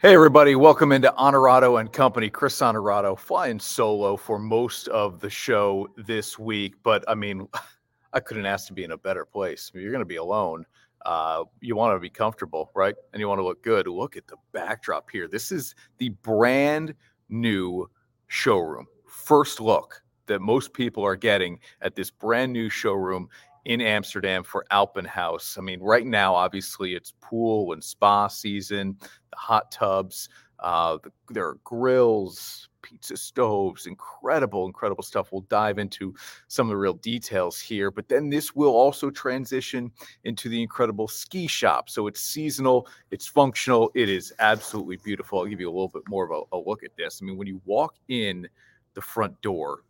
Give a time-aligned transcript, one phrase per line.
[0.00, 2.30] Hey, everybody, welcome into Honorado and Company.
[2.30, 6.74] Chris Honorado flying solo for most of the show this week.
[6.84, 7.48] But I mean,
[8.12, 9.72] I couldn't ask to be in a better place.
[9.74, 10.64] You're going to be alone.
[11.04, 12.94] Uh, you want to be comfortable, right?
[13.12, 13.88] And you want to look good.
[13.88, 15.26] Look at the backdrop here.
[15.26, 16.94] This is the brand
[17.28, 17.90] new
[18.28, 18.86] showroom.
[19.04, 23.28] First look that most people are getting at this brand new showroom
[23.68, 25.56] in Amsterdam for Alpin Haus.
[25.58, 31.12] I mean, right now, obviously, it's pool and spa season, the hot tubs, uh, the,
[31.28, 35.32] there are grills, pizza stoves, incredible, incredible stuff.
[35.32, 36.14] We'll dive into
[36.48, 39.92] some of the real details here, but then this will also transition
[40.24, 41.90] into the incredible ski shop.
[41.90, 45.40] So it's seasonal, it's functional, it is absolutely beautiful.
[45.40, 47.20] I'll give you a little bit more of a, a look at this.
[47.20, 48.48] I mean, when you walk in
[48.94, 49.82] the front door,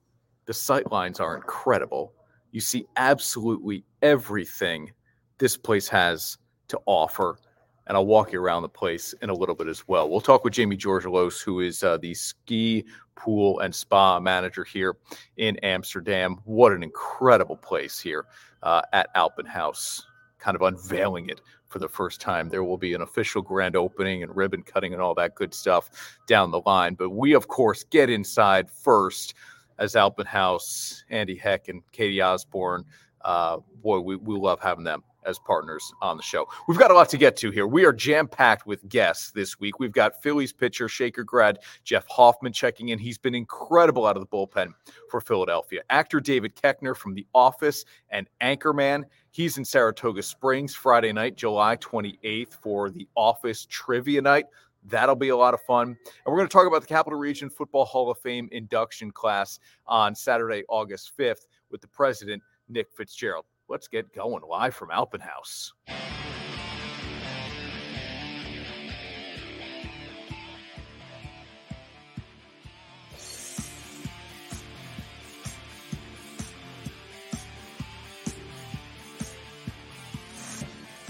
[0.46, 2.12] the sight lines are incredible
[2.52, 4.92] you see absolutely everything
[5.38, 6.38] this place has
[6.68, 7.38] to offer.
[7.86, 10.10] And I'll walk you around the place in a little bit as well.
[10.10, 14.96] We'll talk with Jamie Georgelos, who is uh, the ski, pool, and spa manager here
[15.38, 16.36] in Amsterdam.
[16.44, 18.26] What an incredible place here
[18.62, 20.04] uh, at Alpin Haus,
[20.38, 22.48] kind of unveiling it for the first time.
[22.48, 25.88] There will be an official grand opening and ribbon cutting and all that good stuff
[26.26, 26.94] down the line.
[26.94, 29.34] But we, of course, get inside first
[29.78, 32.84] as Alpin Haus, Andy Heck, and Katie Osborne.
[33.22, 36.48] Uh, boy, we, we love having them as partners on the show.
[36.66, 37.66] We've got a lot to get to here.
[37.66, 39.78] We are jam packed with guests this week.
[39.78, 42.98] We've got Phillies pitcher, Shaker grad Jeff Hoffman checking in.
[42.98, 44.72] He's been incredible out of the bullpen
[45.10, 45.82] for Philadelphia.
[45.90, 49.04] Actor David Koechner from The Office and Anchorman.
[49.30, 54.46] He's in Saratoga Springs Friday night, July 28th for The Office Trivia Night.
[54.88, 55.88] That'll be a lot of fun.
[55.88, 59.58] And we're going to talk about the Capital Region Football Hall of Fame induction class
[59.86, 63.44] on Saturday, August 5th, with the president, Nick Fitzgerald.
[63.68, 65.74] Let's get going live from Alpin Haus.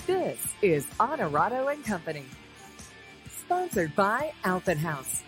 [0.05, 2.25] This is Honorado and Company
[3.69, 5.23] sponsored by Alpin Haus.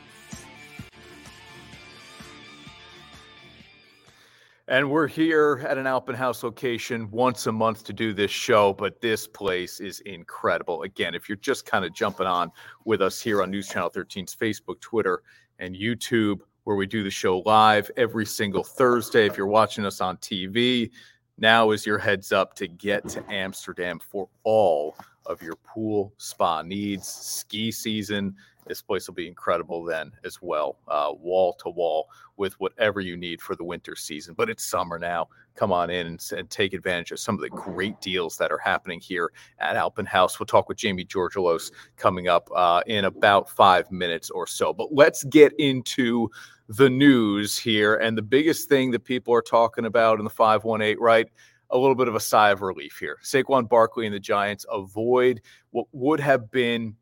[4.67, 8.73] And we're here at an Alpin Haus location once a month to do this show,
[8.73, 10.83] but this place is incredible.
[10.84, 12.51] Again, if you're just kind of jumping on
[12.87, 15.22] with us here on News Channel 13's Facebook, Twitter,
[15.59, 19.27] and YouTube, where we do the show live every single Thursday.
[19.27, 20.91] If you're watching us on TV,
[21.37, 24.97] now is your heads up to get to Amsterdam for all
[25.31, 27.07] of your pool spa needs.
[27.07, 28.35] Ski season,
[28.67, 33.17] this place will be incredible then as well, uh, wall to wall with whatever you
[33.17, 34.35] need for the winter season.
[34.35, 35.29] But it's summer now.
[35.57, 38.59] Come on in and, and take advantage of some of the great deals that are
[38.59, 40.39] happening here at Alpin Haus.
[40.39, 44.73] We'll talk with Jamie Georgelos coming up uh, in about five minutes or so.
[44.73, 46.31] But let's get into
[46.69, 47.97] the news here.
[47.97, 51.29] And the biggest thing that people are talking about in the 518, right?
[51.71, 53.19] A little bit of a sigh of relief here.
[53.23, 56.97] Saquon Barkley and the Giants avoid what would have been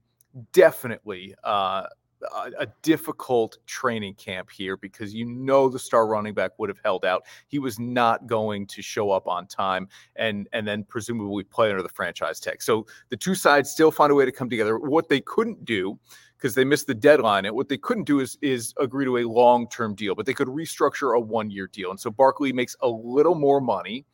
[0.52, 1.84] definitely uh,
[2.22, 6.80] a, a, difficult training camp here because you know the star running back would have
[6.84, 7.24] held out.
[7.46, 11.82] He was not going to show up on time and and then presumably play under
[11.82, 12.62] the franchise tag.
[12.62, 14.78] So the two sides still find a way to come together.
[14.78, 15.98] What they couldn't do
[16.36, 17.44] because they missed the deadline.
[17.44, 20.34] And what they couldn't do is is agree to a long term deal, but they
[20.34, 21.90] could restructure a one year deal.
[21.90, 24.04] And so Barkley makes a little more money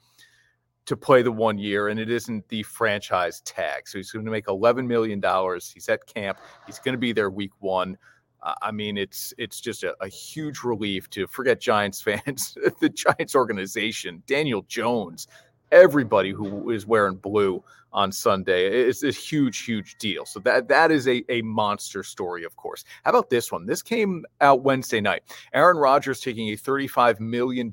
[0.86, 3.88] to play the one year, and it isn't the franchise tag.
[3.88, 5.70] So he's going to make eleven million dollars.
[5.72, 6.38] He's at camp.
[6.66, 7.96] He's going to be there week one.
[8.42, 12.90] Uh, I mean, it's it's just a, a, huge relief to forget Giants fans, the
[12.90, 15.26] Giants organization, Daniel Jones,
[15.72, 17.62] everybody who is wearing blue
[17.92, 18.66] on Sunday.
[18.66, 20.26] It's a huge, huge deal.
[20.26, 22.84] So that that is a, a monster story, of course.
[23.04, 23.64] How about this one?
[23.64, 25.22] This came out Wednesday night.
[25.54, 27.70] Aaron Rodgers taking a $35 million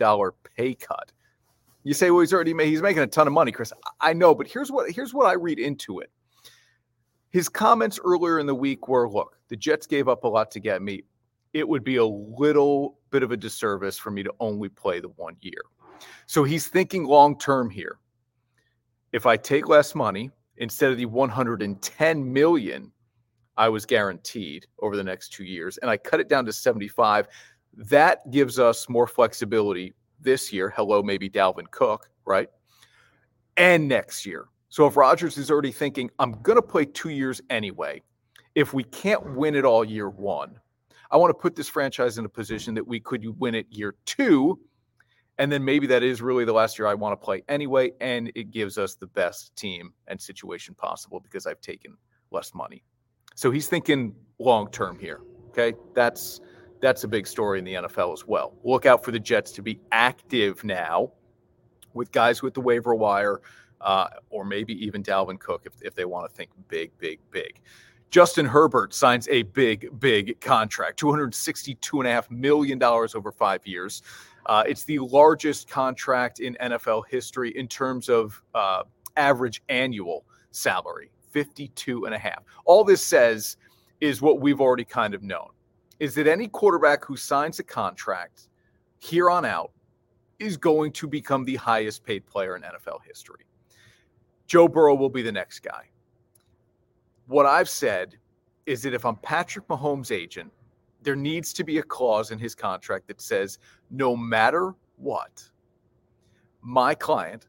[0.55, 1.11] pay cut
[1.83, 3.73] you say, well, he's already made, he's making a ton of money, Chris.
[3.99, 6.11] I know, but here's what here's what I read into it.
[7.29, 10.59] His comments earlier in the week were, look, the Jets gave up a lot to
[10.59, 11.03] get me.
[11.53, 15.09] It would be a little bit of a disservice for me to only play the
[15.09, 15.61] one year.
[16.25, 17.97] So he's thinking long term here.
[19.11, 22.91] If I take less money instead of the 110 million
[23.57, 27.27] I was guaranteed over the next two years, and I cut it down to 75,
[27.75, 30.69] that gives us more flexibility this year.
[30.69, 32.49] Hello, maybe Dalvin Cook, right?
[33.57, 34.47] And next year.
[34.69, 38.01] So if Rodgers is already thinking, I'm going to play two years anyway,
[38.55, 40.59] if we can't win it all year one,
[41.11, 43.95] I want to put this franchise in a position that we could win it year
[44.05, 44.59] two.
[45.37, 47.91] And then maybe that is really the last year I want to play anyway.
[47.99, 51.97] And it gives us the best team and situation possible because I've taken
[52.31, 52.83] less money.
[53.35, 55.21] So he's thinking long term here.
[55.49, 55.73] Okay.
[55.93, 56.39] That's
[56.81, 58.53] that's a big story in the NFL as well.
[58.63, 61.11] Look out for the Jets to be active now
[61.93, 63.41] with guys with the waiver wire,
[63.81, 67.61] uh, or maybe even Dalvin Cook if, if they want to think big, big, big.
[68.09, 74.01] Justin Herbert signs a big, big contract $262.5 million over five years.
[74.47, 78.83] Uh, it's the largest contract in NFL history in terms of uh,
[79.15, 82.43] average annual salary 52 and a half.
[82.65, 83.55] All this says
[84.01, 85.49] is what we've already kind of known
[86.01, 88.49] is that any quarterback who signs a contract
[88.97, 89.71] here on out
[90.39, 93.45] is going to become the highest paid player in NFL history.
[94.47, 95.91] Joe Burrow will be the next guy.
[97.27, 98.17] What I've said
[98.65, 100.51] is that if I'm Patrick Mahomes' agent,
[101.03, 103.59] there needs to be a clause in his contract that says
[103.91, 105.43] no matter what,
[106.63, 107.45] my client,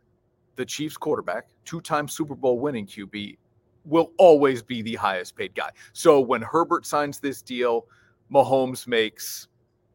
[0.56, 3.38] the Chiefs quarterback, two time Super Bowl winning QB,
[3.86, 5.70] will always be the highest paid guy.
[5.94, 7.86] So when Herbert signs this deal,
[8.32, 9.48] Mahomes makes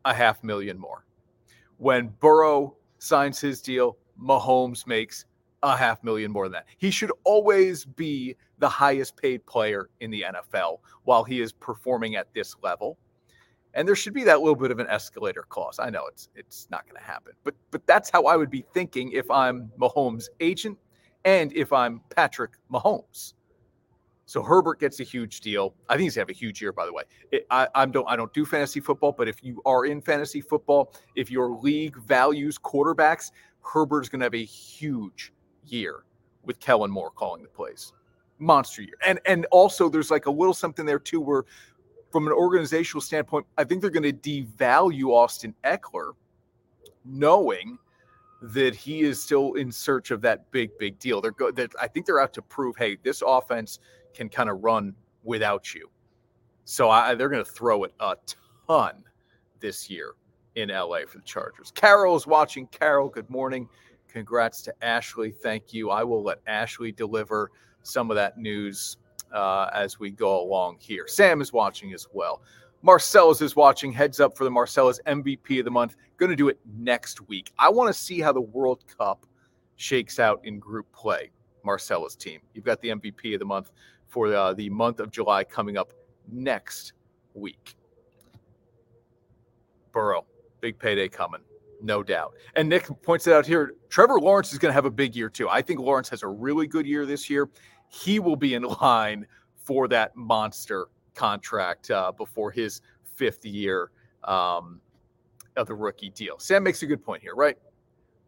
[0.05, 1.05] a half million more.
[1.77, 5.25] When Burrow signs his deal, Mahomes makes
[5.63, 6.65] a half million more than that.
[6.77, 12.15] He should always be the highest paid player in the NFL while he is performing
[12.15, 12.97] at this level.
[13.73, 15.77] And there should be that little bit of an escalator clause.
[15.79, 18.65] I know it's it's not going to happen, but but that's how I would be
[18.73, 20.77] thinking if I'm Mahomes' agent
[21.25, 23.33] and if I'm Patrick Mahomes.
[24.27, 25.73] So Herbert gets a huge deal.
[25.87, 27.03] I think he's gonna have a huge year, by the way.
[27.31, 30.41] It, I, I don't I don't do fantasy football, but if you are in fantasy
[30.41, 33.31] football, if your league values quarterbacks,
[33.61, 35.31] Herbert's gonna have a huge
[35.65, 36.03] year
[36.43, 37.93] with Kellen Moore calling the plays.
[38.37, 38.97] Monster year.
[39.05, 41.45] And and also there's like a little something there too where
[42.11, 46.13] from an organizational standpoint, I think they're going to devalue Austin Ekeler,
[47.05, 47.77] knowing
[48.41, 51.21] that he is still in search of that big, big deal.
[51.21, 53.79] They're go- that I think they're out to prove, hey, this offense
[54.17, 54.93] can kind of run
[55.23, 55.89] without you.
[56.65, 58.15] So I, they're going to throw it a
[58.67, 59.03] ton
[59.59, 60.13] this year
[60.55, 61.71] in LA for the Chargers.
[61.75, 62.67] Carol is watching.
[62.67, 63.69] Carol, good morning.
[64.07, 65.31] Congrats to Ashley.
[65.31, 65.91] Thank you.
[65.91, 67.51] I will let Ashley deliver
[67.83, 68.97] some of that news
[69.31, 71.07] uh, as we go along here.
[71.07, 72.41] Sam is watching as well.
[72.81, 73.91] Marcellus is watching.
[73.91, 75.95] Heads up for the Marcellus MVP of the month.
[76.17, 77.51] Going to do it next week.
[77.59, 79.25] I want to see how the World Cup
[79.75, 81.29] shakes out in group play.
[81.67, 82.39] Marcellus team.
[82.53, 83.71] You've got the MVP of the month
[84.07, 85.93] for uh, the month of July coming up
[86.31, 86.93] next
[87.33, 87.75] week.
[89.91, 90.25] Burrow,
[90.61, 91.41] big payday coming,
[91.81, 92.33] no doubt.
[92.55, 95.29] And Nick points it out here Trevor Lawrence is going to have a big year
[95.29, 95.49] too.
[95.49, 97.49] I think Lawrence has a really good year this year.
[97.89, 99.25] He will be in line
[99.55, 102.81] for that monster contract uh, before his
[103.15, 103.91] fifth year
[104.23, 104.79] um,
[105.55, 106.37] of the rookie deal.
[106.39, 107.57] Sam makes a good point here, right?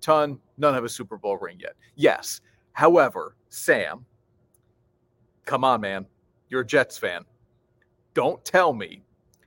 [0.01, 1.75] Ton, none have a Super Bowl ring yet.
[1.95, 2.41] Yes.
[2.73, 4.05] However, Sam,
[5.49, 6.05] come on, man.
[6.49, 7.25] You're a Jets fan.
[8.13, 9.01] Don't tell me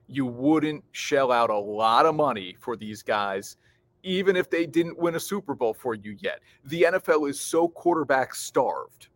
[0.08, 3.56] you wouldn't shell out a lot of money for these guys,
[4.02, 6.40] even if they didn't win a Super Bowl for you yet.
[6.64, 9.10] The NFL is so quarterback starved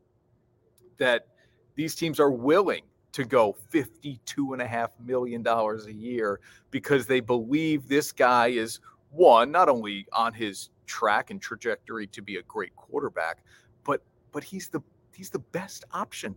[0.97, 1.27] that
[1.75, 6.39] these teams are willing to go $52.5 million a year
[6.71, 8.79] because they believe this guy is
[9.11, 13.39] one, not only on his track and trajectory to be a great quarterback,
[13.83, 14.81] but but he's the
[15.13, 16.37] he's the best option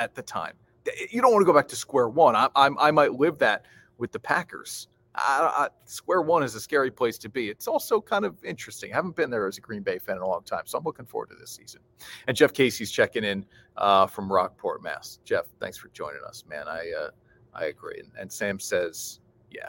[0.00, 0.54] at the time.
[1.10, 2.34] You don't want to go back to square one.
[2.34, 3.66] I, I, I might live that
[3.98, 4.88] with the Packers.
[5.14, 7.50] I, I, square one is a scary place to be.
[7.50, 8.92] It's also kind of interesting.
[8.92, 10.84] I haven't been there as a Green Bay fan in a long time, so I'm
[10.84, 11.80] looking forward to this season.
[12.26, 13.44] And Jeff Casey's checking in
[13.76, 15.18] uh, from Rockport, Mass.
[15.24, 16.66] Jeff, thanks for joining us, man.
[16.66, 17.10] I uh,
[17.54, 18.00] I agree.
[18.00, 19.20] And, and Sam says,
[19.50, 19.68] yeah,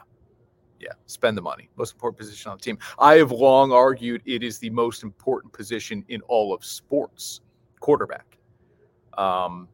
[0.79, 1.70] yeah, spend the money.
[1.75, 2.77] Most important position on the team.
[3.00, 7.41] I have long argued it is the most important position in all of sports,
[7.79, 8.38] quarterback.
[9.17, 9.67] Um,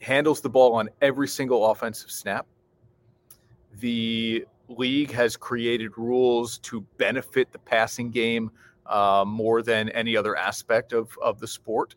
[0.00, 2.46] handles the ball on every single offensive snap.
[3.80, 8.50] The league has created rules to benefit the passing game
[8.86, 11.94] uh, more than any other aspect of, of the sport.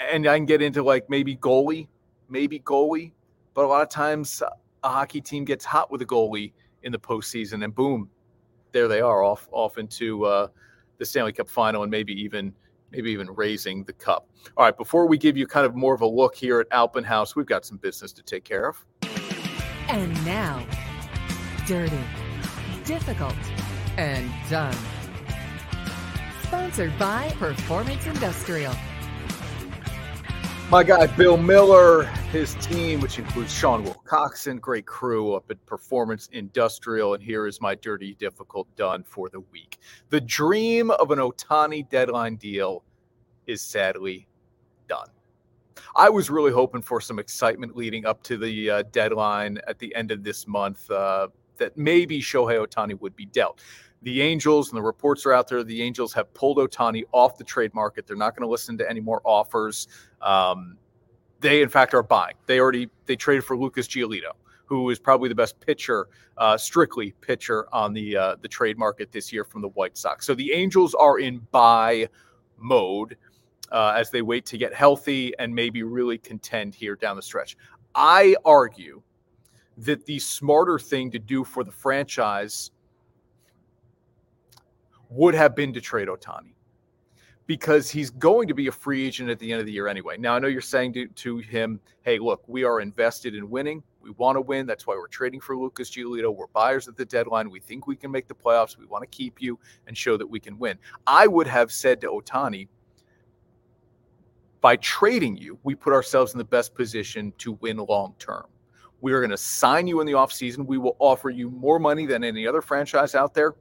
[0.00, 1.88] And I can get into like maybe goalie,
[2.28, 3.12] maybe goalie,
[3.54, 4.42] but a lot of times
[4.82, 8.10] a hockey team gets hot with a goalie in the postseason, and boom,
[8.72, 10.48] there they are off off into uh,
[10.98, 12.52] the Stanley Cup final, and maybe even
[12.94, 14.28] maybe even raising the cup.
[14.56, 17.04] All right, before we give you kind of more of a look here at Alpin
[17.04, 18.84] Haus, we've got some business to take care of.
[19.88, 20.64] And now
[21.66, 21.98] dirty,
[22.84, 23.34] difficult,
[23.96, 24.76] and done.
[26.42, 28.74] Sponsored by Performance Industrial.
[30.70, 36.28] My guy Bill Miller, his team, which includes Sean Wilcoxon, great crew up at Performance
[36.32, 37.14] Industrial.
[37.14, 39.78] And here is my dirty, difficult done for the week.
[40.08, 42.82] The dream of an Ohtani deadline deal
[43.46, 44.26] is sadly
[44.88, 45.08] done.
[45.96, 49.94] I was really hoping for some excitement leading up to the uh, deadline at the
[49.94, 51.28] end of this month uh,
[51.58, 53.60] that maybe Shohei Ohtani would be dealt.
[54.04, 55.64] The Angels and the reports are out there.
[55.64, 58.06] The Angels have pulled Ohtani off the trade market.
[58.06, 59.88] They're not going to listen to any more offers.
[60.22, 60.78] Um,
[61.40, 62.34] they, in fact, are buying.
[62.46, 64.32] They already they traded for Lucas Giolito
[64.66, 66.08] who is probably the best pitcher,
[66.38, 70.26] uh, strictly pitcher on the uh, the trade market this year from the White Sox.
[70.26, 72.08] So the Angels are in buy
[72.58, 73.16] mode
[73.72, 77.56] uh, as they wait to get healthy and maybe really contend here down the stretch.
[77.94, 79.02] I argue
[79.78, 82.70] that the smarter thing to do for the franchise
[85.10, 86.54] would have been to trade Ohtani
[87.46, 90.16] because he's going to be a free agent at the end of the year anyway.
[90.16, 93.82] Now, I know you're saying to, to him, hey, look, we are invested in winning.
[94.00, 94.66] We want to win.
[94.66, 96.34] That's why we're trading for Lucas Giolito.
[96.34, 97.50] We're buyers at the deadline.
[97.50, 98.78] We think we can make the playoffs.
[98.78, 100.78] We want to keep you and show that we can win.
[101.06, 102.68] I would have said to Ohtani,
[104.60, 108.46] by trading you, we put ourselves in the best position to win long term.
[109.02, 110.66] We are going to sign you in the offseason.
[110.66, 113.54] We will offer you more money than any other franchise out there.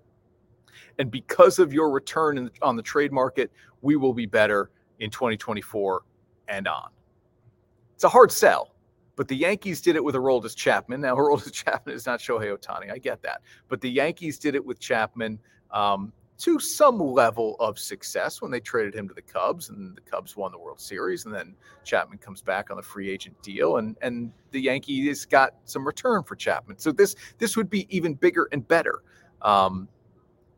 [1.00, 3.52] And because of your return in, on the trade market,
[3.82, 6.02] we will be better in 2024
[6.48, 6.90] and on.
[7.96, 8.74] It's a hard sell
[9.16, 11.02] but the Yankees did it with Aroldis Chapman.
[11.02, 12.92] Now, Aroldis Chapman is not Shohei Ohtani.
[12.92, 13.42] I get that.
[13.70, 15.40] But the Yankees did it with Chapman
[15.72, 20.02] um, to some level of success when they traded him to the Cubs, and the
[20.02, 21.26] Cubs won the World Series.
[21.26, 25.56] And then Chapman comes back on the free agent deal, and and the Yankees got
[25.66, 26.78] some return for Chapman.
[26.80, 29.04] So this this would be even bigger and better.
[29.42, 29.88] Um,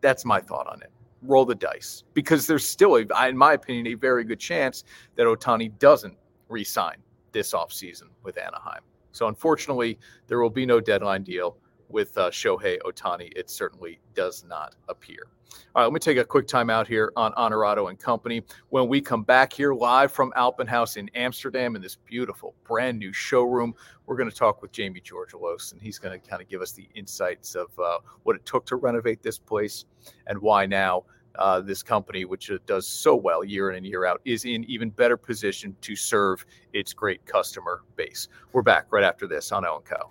[0.05, 0.91] that's my thought on it.
[1.23, 4.83] Roll the dice because there's still, a, in my opinion, a very good chance
[5.15, 6.15] that Ohtani doesn't
[6.47, 6.97] resign
[7.31, 8.81] this offseason with Anaheim.
[9.13, 9.97] So unfortunately,
[10.27, 11.57] there will be no deadline deal
[11.89, 13.31] with uh, Shohei Ohtani.
[13.35, 15.27] It certainly does not appear.
[15.73, 18.43] All right, let me take a quick time out here on Honorado and Company.
[18.69, 22.99] When we come back here live from Alpin Haus in Amsterdam in this beautiful brand
[22.99, 23.73] new showroom,
[24.05, 26.71] we're going to talk with Jamie Georgelos, and he's going to kind of give us
[26.71, 29.85] the insights of uh, what it took to renovate this place
[30.27, 31.03] and why now
[31.37, 34.89] uh, this company, which does so well year in and year out, is in even
[34.89, 38.27] better position to serve its great customer base.
[38.53, 40.09] We're back right after this on O & Co.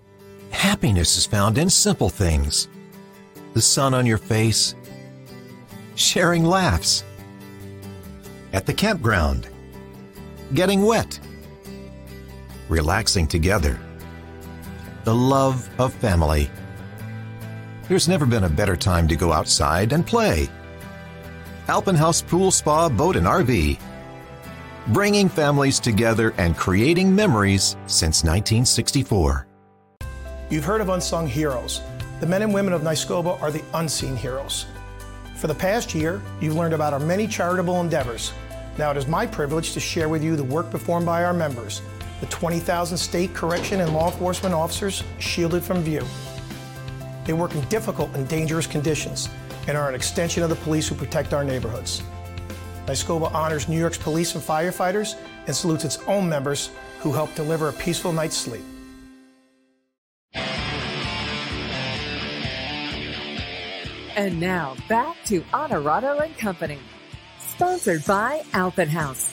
[0.55, 2.69] Happiness is found in simple things.
[3.53, 4.75] The sun on your face,
[5.97, 7.05] sharing laughs,
[8.53, 9.49] at the campground,
[10.55, 11.19] getting wet,
[12.69, 13.79] relaxing together,
[15.03, 16.51] the love of family.
[17.89, 20.49] There's never been a better time to go outside and play
[21.69, 23.79] Alpin Haus Pool Spa Boat and RV.
[24.89, 29.47] Bringing families together and creating memories since 1964.
[30.51, 31.81] You've heard of unsung heroes.
[32.21, 34.67] The men and women of NYSCOPBA are the unseen heroes.
[35.37, 38.33] For the past year, you've learned about our many charitable endeavors.
[38.77, 41.81] Now it is my privilege to share with you the work performed by our members,
[42.21, 46.05] the 20,000 state correction and law enforcement officers shielded from view.
[47.25, 49.31] They work in difficult and dangerous conditions
[49.67, 52.03] and are an extension of the police who protect our neighborhoods.
[52.85, 57.71] NYSCOPBA honors New York's police and firefighters and salutes its own members who help deliver
[57.71, 58.63] a peaceful night's sleep.
[64.17, 66.79] And now back to Honorado and Company,
[67.39, 69.33] sponsored by Alpin Haus.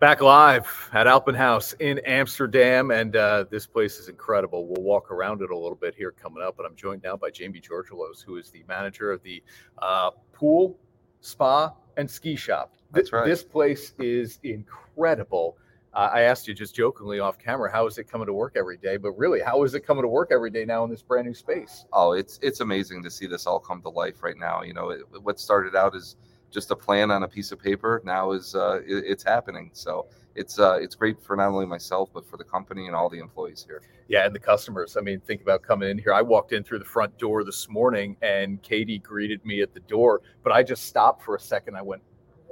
[0.00, 4.66] Back live at Alpin Haus in Amsterdam, and uh, this place is incredible.
[4.66, 7.30] We'll walk around it a little bit here coming up, but I'm joined now by
[7.30, 9.42] Jamie Georgelos, who is the manager of the
[9.78, 10.76] uh, pool,
[11.20, 12.74] spa, and ski shop.
[12.90, 13.24] That's right.
[13.24, 15.56] This place is incredible.
[15.94, 18.78] Uh, I asked you just jokingly off camera, how is it coming to work every
[18.78, 18.96] day?
[18.96, 21.34] But really, how is it coming to work every day now in this brand new
[21.34, 21.84] space?
[21.92, 24.62] Oh, it's it's amazing to see this all come to life right now.
[24.62, 26.16] You know, it, what started out as
[26.50, 29.70] just a plan on a piece of paper now is uh, it, it's happening.
[29.74, 33.10] So it's uh, it's great for not only myself but for the company and all
[33.10, 33.82] the employees here.
[34.08, 34.96] Yeah, and the customers.
[34.96, 36.12] I mean, think about coming in here.
[36.12, 39.80] I walked in through the front door this morning, and Katie greeted me at the
[39.80, 41.76] door, but I just stopped for a second.
[41.76, 42.02] I went,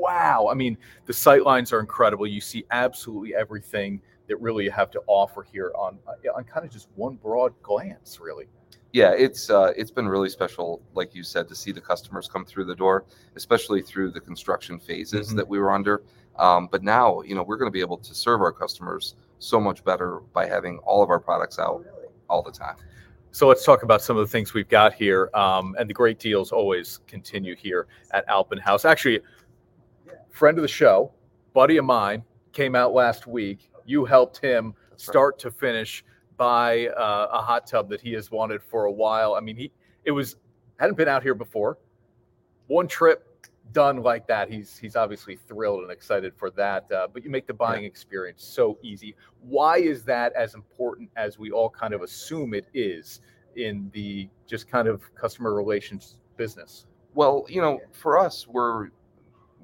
[0.01, 0.77] "Wow!" I mean,
[1.07, 2.27] the sight lines are incredible.
[2.27, 6.65] You see absolutely everything that really you have to offer here on uh, on kind
[6.65, 8.47] of just one broad glance, really
[8.93, 12.45] yeah, it's uh, it's been really special, like you said, to see the customers come
[12.45, 13.05] through the door,
[13.37, 15.37] especially through the construction phases mm-hmm.
[15.37, 16.03] that we were under.
[16.37, 19.61] Um, but now, you know, we're going to be able to serve our customers so
[19.61, 21.85] much better by having all of our products out
[22.29, 22.77] all the time.
[23.33, 26.19] So let's talk about some of the things we've got here, um, and the great
[26.19, 28.85] deals always continue here at Alpin Haus.
[28.85, 29.21] Actually,
[30.31, 31.13] friend of the show,
[31.53, 32.23] buddy of mine,
[32.53, 33.71] came out last week.
[33.85, 36.05] You helped him start to finish
[36.37, 39.35] buy uh, a hot tub that he has wanted for a while.
[39.35, 39.71] I mean, he
[40.05, 40.37] it was
[40.79, 41.77] hadn't been out here before.
[42.67, 46.91] One trip, done like that, he's he's obviously thrilled and excited for that.
[46.91, 49.15] Uh, but you make the buying experience so easy.
[49.43, 53.21] Why is that as important as we all kind of assume it is
[53.57, 56.87] in the just kind of customer relations business?
[57.13, 58.89] Well, you know, for us, we're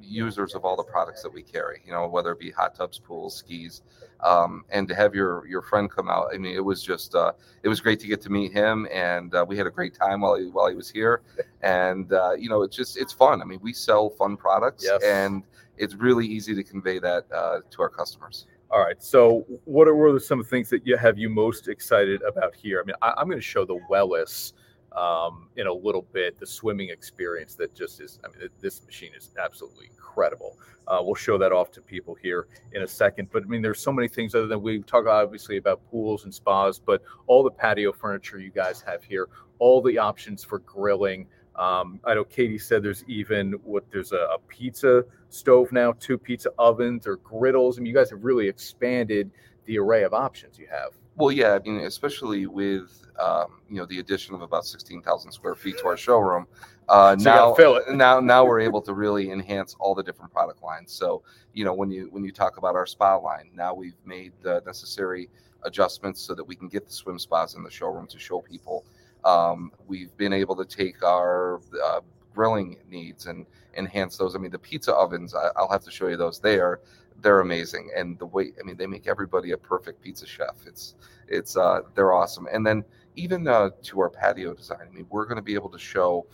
[0.01, 1.81] users of all the products that we carry.
[1.85, 3.83] You know, whether it be hot tubs, pools, skis,
[4.21, 6.29] um, and to have your your friend come out.
[6.35, 9.35] I mean, it was just uh, it was great to get to meet him, and
[9.35, 11.23] uh, we had a great time while he while he was here.
[11.63, 13.43] And uh, you know, it's just it's fun.
[13.43, 15.03] I mean, we sell fun products, Yes.
[15.03, 15.43] and
[15.79, 18.47] it's really easy to convey that uh, to our customers.
[18.71, 19.03] All right.
[19.03, 22.23] So, what are, what are some of the things that you have you most excited
[22.23, 22.81] about here?
[22.81, 24.53] I mean, I, I'm going to show the Wellis
[24.93, 26.39] um, in a little bit.
[26.39, 28.19] The swimming experience that just is.
[28.25, 30.57] I mean, this machine is absolutely incredible.
[30.89, 33.29] Uh, we'll show that off to people here in a second.
[33.33, 36.35] But I mean, there's so many things other than we talk obviously about pools and
[36.35, 39.29] spas, but all the patio furniture you guys have here,
[39.59, 41.27] all the options for grilling.
[41.57, 46.19] Um, I know Katie said there's even what there's a, a pizza stove now, two
[46.19, 47.79] pizza ovens or griddles.
[47.79, 49.31] I mean, you guys have really expanded
[49.65, 50.93] the array of options you have.
[51.17, 55.33] Well, yeah, I mean, especially with um, you know the addition of about sixteen thousand
[55.33, 56.47] square feet to our showroom.
[56.89, 57.95] Uh, So now, fill it.
[57.95, 60.93] now, now we're able to really enhance all the different product lines.
[60.93, 64.33] So, you know, when you when you talk about our spa line, now we've made
[64.43, 65.29] the necessary
[65.65, 68.85] adjustments so that we can get the swim spas in the showroom to show people.
[69.25, 72.01] Um, we've been able to take our uh,
[72.35, 73.47] grilling needs and
[73.77, 74.37] enhance those.
[74.37, 76.39] I mean, the pizza ovens, I, I'll have to show you those.
[76.39, 76.81] They are
[77.23, 80.57] they're amazing, and the way I mean, they make everybody a perfect pizza chef.
[80.67, 80.95] It's
[81.29, 82.47] it's uh, they're awesome.
[82.53, 82.85] And then
[83.17, 86.27] even uh, to our patio design, I mean, we're going to be able to show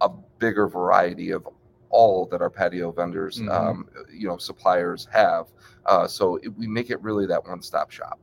[0.00, 1.46] a bigger variety of
[1.90, 3.50] all that our patio vendors, Mhm.
[3.50, 5.46] um, you know, suppliers have.
[5.86, 8.18] Uh, so it, we make it really that one-stop shop.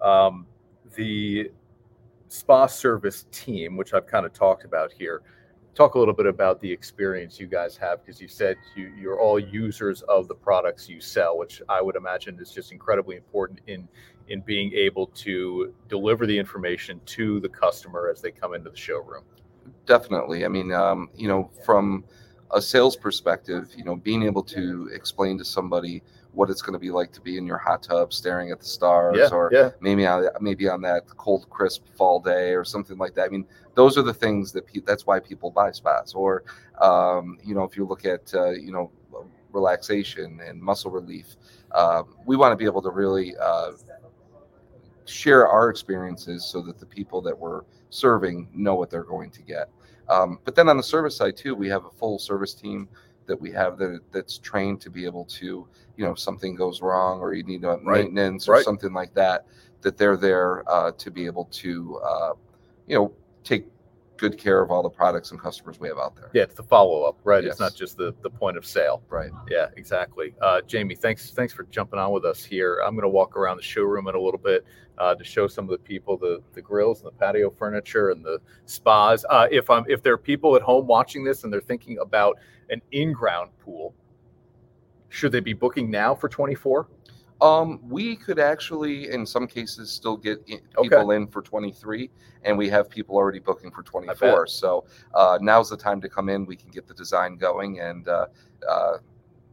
[0.00, 0.46] Um,
[0.96, 1.52] the
[2.28, 5.22] spa service team, which I've kind of talked about here,
[5.78, 9.20] talk a little bit about the experience you guys have because you said you, you're
[9.20, 13.60] all users of the products you sell, which I would imagine is just incredibly important
[13.68, 13.88] in
[14.26, 18.76] in being able to deliver the information to the customer as they come into the
[18.76, 19.22] showroom.
[19.86, 20.44] Definitely.
[20.44, 22.04] I mean, um, you know, from
[22.50, 26.02] a sales perspective, you know, being able to explain to somebody
[26.38, 28.64] what it's going to be like to be in your hot tub staring at the
[28.64, 29.70] stars Yeah, or yeah.
[29.80, 33.24] maybe on maybe on that cold crisp fall day or something like that.
[33.24, 36.14] I mean those are the things that pe- that's why people buy spas.
[36.14, 36.44] Or
[36.80, 38.92] um, you know if you look at uh, you know
[39.50, 41.26] relaxation and muscle relief
[41.72, 43.72] um, we want to be able to really uh,
[45.06, 49.42] share our experiences so that the people that we're serving know what they're going to
[49.42, 49.68] get.
[50.08, 52.88] Um, but then on the service side too we have a full service team
[53.28, 56.82] that we have that that's trained to be able to you know if something goes
[56.82, 58.64] wrong or you need Right, maintenance or right.
[58.64, 59.46] something like that
[59.82, 62.32] that they're there uh, to be able to uh,
[62.88, 63.12] you know
[63.44, 63.66] take
[64.18, 66.62] good care of all the products and customers we have out there Yeah, it's the
[66.62, 67.42] follow up, right?
[67.44, 69.02] It's not just the, the point of sale.
[69.08, 70.34] right Yeah, exactly.
[70.42, 72.82] Uh, Jamie, thanks thanks for jumping on with us here.
[72.84, 74.64] I'm going to walk around the showroom in a little bit
[74.98, 78.24] uh, to show some of the people the the grills and the patio furniture and
[78.24, 79.24] the spas.
[79.30, 82.38] Uh, if I'm if there are people at home watching this and they're thinking about
[82.70, 83.94] an in ground pool,
[85.08, 86.88] should they be booking now for 24?
[87.40, 90.88] Um, we could actually, in some cases, still get in, Okay.
[90.88, 92.10] people in for 23,
[92.42, 94.46] and we have people already booking for 24.
[94.48, 96.46] So uh, now's the time to come in.
[96.46, 98.26] We can get the design going, and uh,
[98.68, 98.98] uh,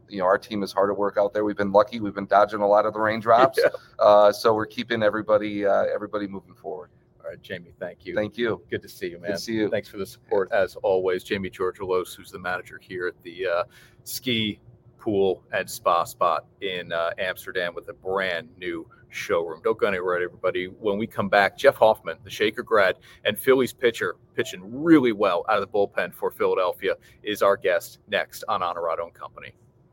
[0.08, 1.44] you know our team is hard at work out there.
[1.44, 2.00] We've been lucky.
[2.00, 3.70] We've been dodging a lot of the raindrops, Yeah.
[3.98, 6.90] uh, so we're keeping everybody uh, everybody moving forward.
[7.24, 8.14] All right, Jamie, thank you.
[8.14, 8.62] Thank you.
[8.70, 9.30] Good to see you, man.
[9.32, 9.68] Good to see you.
[9.68, 11.24] Thanks for the support as always.
[11.24, 13.64] Jamie Georgelos, who's the manager here at the uh,
[14.04, 14.60] ski
[15.06, 19.60] pool and spa spot in uh, Amsterdam with a brand new showroom.
[19.62, 20.66] Don't go anywhere, everybody.
[20.66, 25.44] When we come back, Jeff Hoffman, the Shaker grad and Phillies pitcher, pitching really well
[25.48, 29.52] out of the bullpen for Philadelphia, is our guest next on Honorado and Company.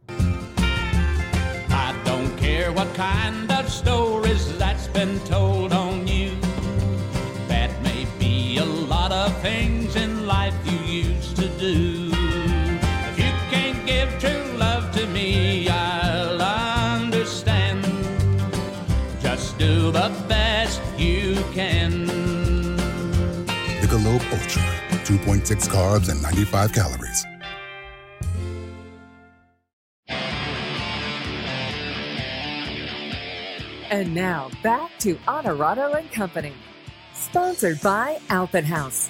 [0.10, 6.36] I don't care what kind of stories that's been told on you.
[7.48, 12.03] That may be a lot of things in life you used to do.
[19.84, 22.08] Just do the best you can.
[23.82, 24.62] Michelob Ultra,
[25.04, 27.26] 2.6 carbs and 95 calories.
[33.90, 36.54] And now back to Honorado and Company,
[37.14, 39.10] sponsored by Alpin Haus.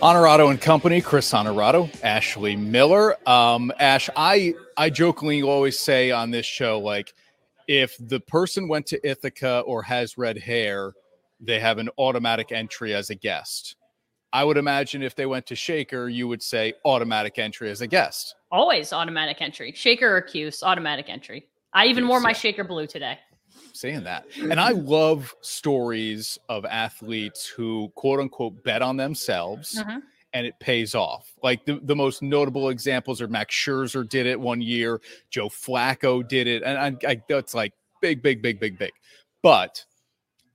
[0.00, 3.16] Honorado and Company, Chris Honorado, Ashley Miller.
[3.28, 7.14] Um, Ash, I I jokingly always say on this show, like,
[7.66, 10.92] if the person went to Ithaca or has red hair,
[11.40, 13.76] they have an automatic entry as a guest.
[14.32, 17.86] I would imagine if they went to Shaker, you would say automatic entry as a
[17.86, 18.34] guest.
[18.50, 19.72] Always automatic entry.
[19.72, 21.48] Shaker or Cuse, automatic entry.
[21.72, 22.32] I even wore my.
[22.32, 23.18] Shaker blue today.
[23.72, 24.26] Saying that.
[24.38, 30.02] And I love stories of athletes who quote unquote bet on themselves Mhm.
[30.32, 31.32] And it pays off.
[31.42, 36.26] Like the, the most notable examples are Max Scherzer did it one year, Joe Flacco
[36.26, 36.62] did it.
[36.62, 38.92] And I, I that's like big, big, big, big, big.
[39.42, 39.84] But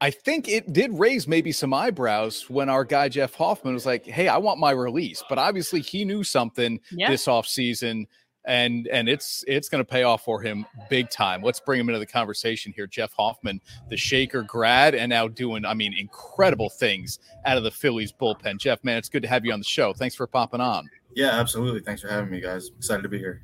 [0.01, 4.03] I think it did raise maybe some eyebrows when our guy Jeff Hoffman was like,
[4.03, 7.09] "Hey, I want my release." But obviously, he knew something Yeah.
[7.09, 8.05] this offseason
[8.45, 11.41] and and it's it's going to pay off for him big time.
[11.43, 12.87] Let's bring him into the conversation here.
[12.87, 17.71] Jeff Hoffman, the Shaker grad, and now doing, I mean, incredible things out of the
[17.71, 18.57] Phillies bullpen.
[18.57, 19.93] Jeff, man, it's good to have you on the show.
[19.93, 20.89] Thanks for popping on.
[21.13, 21.81] Yeah, absolutely.
[21.81, 22.71] Thanks for having me, guys.
[22.77, 23.43] Excited to be here.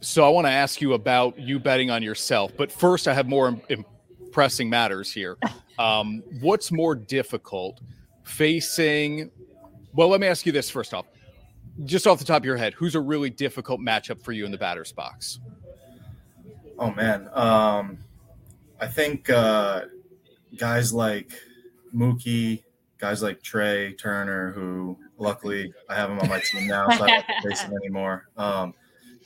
[0.00, 3.26] So I want to ask you about you betting on yourself, but first I have
[3.26, 3.58] more
[4.32, 5.36] pressing matters here.
[5.76, 7.80] Um, what's more difficult,
[8.22, 9.28] facing?
[9.92, 11.06] Well, let me ask you this first off,
[11.84, 14.52] just off the top of your head, who's a really difficult matchup for you in
[14.52, 15.40] the batter's box?
[16.78, 17.98] Oh man, um,
[18.80, 19.82] I think uh,
[20.56, 21.32] guys like
[21.94, 22.62] Mookie,
[22.98, 27.08] guys like Trea Turner, who luckily I have him on my team now, so I
[27.08, 28.28] don't have to face him anymore.
[28.36, 28.74] Um,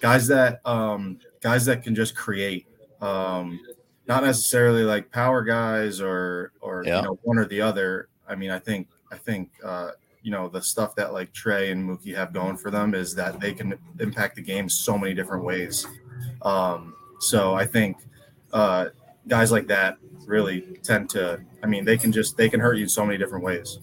[0.00, 2.66] guys that um, guys that can just create,
[3.00, 3.58] um,
[4.06, 6.96] not necessarily like power guys or or Yeah.
[6.98, 8.08] you know one or the other.
[8.28, 11.88] I mean, I think I think uh, you know the stuff that like Trea and
[11.88, 15.44] Mookie have going for them is that they can impact the game so many different
[15.44, 15.87] ways.
[16.42, 17.96] Um, so I think
[18.52, 18.87] uh,
[19.26, 21.40] guys like that really tend to.
[21.62, 23.78] I mean, they can just they can hurt you in so many different ways.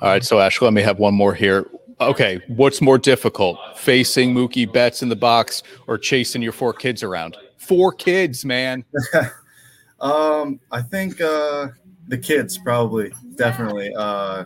[0.00, 1.68] All right, so Ash, let me have one more here.
[2.00, 7.02] Okay, what's more difficult, facing Mookie Betts in the box or chasing your four kids
[7.02, 7.36] around?
[7.56, 8.84] Four kids, man.
[10.00, 11.68] Um, I think uh,
[12.06, 13.92] the kids probably definitely.
[13.96, 14.44] Uh,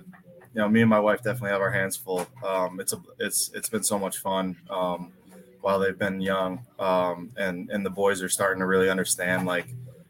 [0.55, 2.27] you know, me and my wife definitely have our hands full.
[2.47, 5.13] Um, it's a it's it's been so much fun um,
[5.61, 9.67] while they've been young, um, and and the boys are starting to really understand like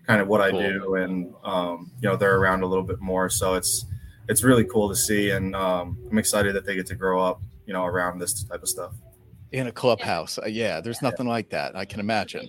[0.07, 0.61] kind of what I Cool.
[0.61, 3.29] do, and um, you know they're around a little bit more.
[3.29, 3.87] So it's
[4.29, 7.41] it's really cool to see, and um, I'm excited that they get to grow up,
[7.67, 8.93] you know, around this type of stuff.
[9.53, 10.39] In a clubhouse.
[10.39, 11.77] Uh, yeah, there's nothing like that.
[11.77, 12.49] I can imagine.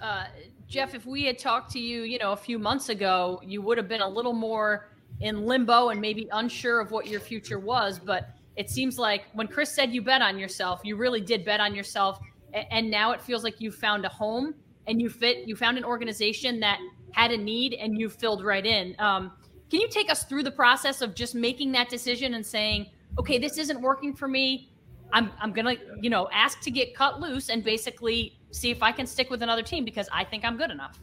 [0.00, 0.26] Uh,
[0.68, 3.76] Jeff, if we had talked to you, you know, a few months ago, you would
[3.76, 4.88] have been a little more
[5.20, 7.98] in limbo and maybe unsure of what your future was.
[7.98, 11.60] But it seems like when Chris said you bet on yourself, you really did bet
[11.60, 12.18] on yourself.
[12.52, 14.54] And now it feels like you found a home
[14.86, 16.78] and you fit, you found an organization that
[17.12, 18.96] had a need and you filled right in.
[18.98, 19.32] Um,
[19.70, 22.86] can you take us through the process of just making that decision and saying,
[23.18, 24.72] okay, this isn't working for me.
[25.12, 28.92] I'm, I'm gonna, you know, ask to get cut loose and basically see if I
[28.92, 30.98] can stick with another team because I think I'm good enough.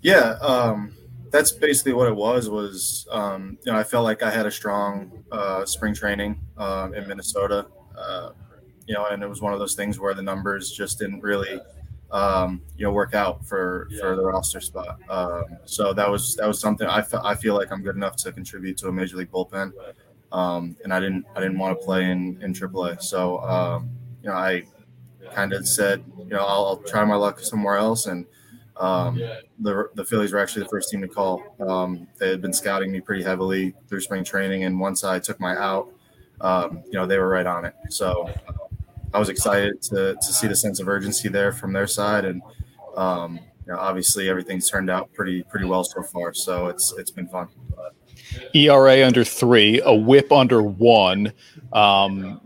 [0.00, 0.92] Yeah, um,
[1.30, 2.48] that's basically what it was.
[2.48, 6.94] Was um, you know I felt like I had a strong uh, spring training um,
[6.94, 8.30] in Minnesota, uh,
[8.86, 11.60] you know, and it was one of those things where the numbers just didn't really
[12.10, 14.98] um, you know work out for for the roster spot.
[15.08, 18.16] Um, so that was that was something I fe- I feel like I'm good enough
[18.16, 19.72] to contribute to a major league bullpen,
[20.32, 22.96] um, and I didn't I didn't want to play in in AAA.
[22.96, 23.90] So um,
[24.22, 24.64] you know I
[25.32, 28.26] kind of said you know I'll, I'll try my luck somewhere else and.
[28.78, 29.20] Um,
[29.58, 31.56] the, the Phillies were actually the first team to call.
[31.60, 35.40] Um, they had been scouting me pretty heavily through spring training, and once I took
[35.40, 35.92] my out,
[36.40, 37.74] um, you know, they were right on it.
[37.90, 38.30] So
[39.12, 42.42] I was excited to, to see the sense of urgency there from their side, and
[42.96, 46.32] um, you know, obviously everything's turned out pretty pretty well so far.
[46.32, 47.48] So it's it's been fun.
[48.54, 51.32] ERA under three, a whip under one.
[51.72, 52.40] Um,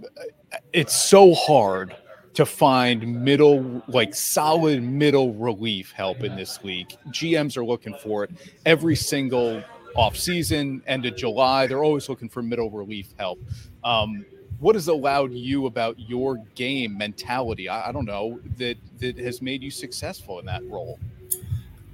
[0.73, 1.95] it's so hard
[2.35, 6.97] to find middle, like solid middle relief help in this league.
[7.09, 8.31] GMs are looking for it
[8.64, 9.62] every single
[9.97, 11.66] offseason, end of July.
[11.66, 13.38] They're always looking for middle relief help.
[13.85, 14.25] Um,
[14.61, 17.68] what has allowed you about your game mentality?
[17.68, 20.99] I, I don't know that that has made you successful in that role.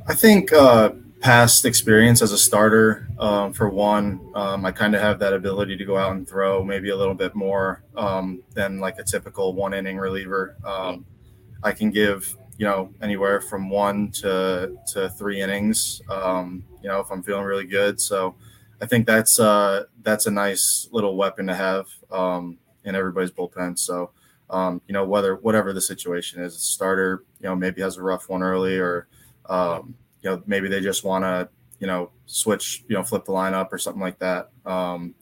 [0.07, 5.01] I think uh, past experience as a starter, um, for one, um, I kind of
[5.01, 8.79] have that ability to go out and throw maybe a little bit more um, than
[8.79, 10.57] like a typical one inning reliever.
[10.65, 11.05] Um,
[11.63, 16.01] I can give you know anywhere from one to to three innings.
[16.09, 18.37] Um, you know if I'm feeling really good, so
[18.81, 23.79] I think that's uh, that's a nice little weapon to have um, in everybody's bullpen.
[23.79, 24.11] So.
[24.51, 28.31] You know, whether whatever the situation is, a starter, you know, maybe has a rough
[28.31, 29.07] one early, or
[29.45, 29.95] um,
[30.29, 31.49] you know maybe they just want to
[31.81, 35.15] you know switch you know flip the lineup or something like that um,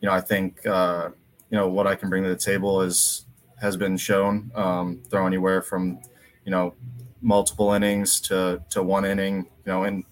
[0.00, 1.08] you know i think uh,
[1.50, 3.26] you know what i can bring to the table is
[3.60, 5.98] has been shown um, throw anywhere from
[6.44, 6.74] you know
[7.20, 10.04] multiple innings to to one inning you know and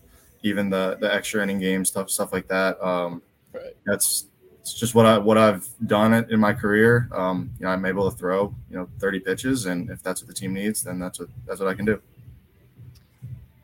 [0.43, 3.77] even the the extra inning games stuff stuff like that um, Right.
[3.85, 4.29] that's
[4.61, 7.09] it's just what I what I've done it in my career.
[7.13, 10.29] Um, you know, I'm able to throw you know 30 pitches, and if that's what
[10.29, 12.01] the team needs, then that's what that's what I can do.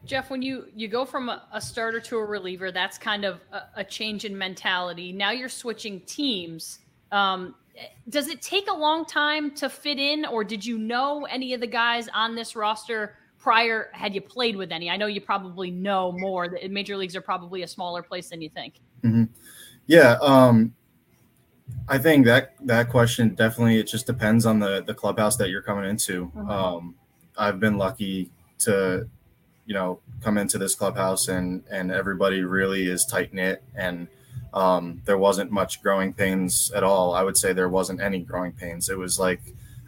[0.09, 3.41] Jeff, when you you go from a, a starter to a reliever, that's kind of
[3.53, 5.13] a, a, change in mentality.
[5.13, 6.79] Now you're switching teams.
[7.13, 7.55] Um,
[8.09, 11.61] does it take a long time to fit in, or did you know any of
[11.61, 13.91] the guys on this roster prior?
[13.93, 14.89] Had you played with any?
[14.89, 16.49] I know you probably know more.
[16.49, 18.81] The major leagues are probably a smaller place than you think.
[19.05, 19.25] Mm-hmm.
[19.87, 20.75] Yeah, um,
[21.87, 25.63] I think that that question definitely it just depends on the the clubhouse that you're
[25.63, 26.33] coming into.
[26.35, 26.51] Mm-hmm.
[26.51, 26.95] Um,
[27.37, 29.09] I've been lucky to,
[29.69, 34.09] you know, come into this clubhouse and and everybody really is tight knit and
[34.55, 37.15] um, there wasn't much growing pains at all.
[37.15, 38.89] I would say there wasn't any growing pains.
[38.89, 39.43] It was like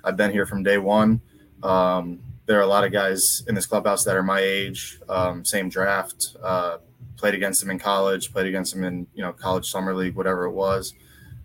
[0.05, 1.23] I've been here from day one.
[1.63, 5.47] Um, there are a lot of guys in this clubhouse that are my age, um,
[5.47, 6.37] same draft.
[6.43, 6.77] Uh,
[7.17, 10.45] played against them in college, played against them in you know college summer league, whatever
[10.45, 10.93] it was.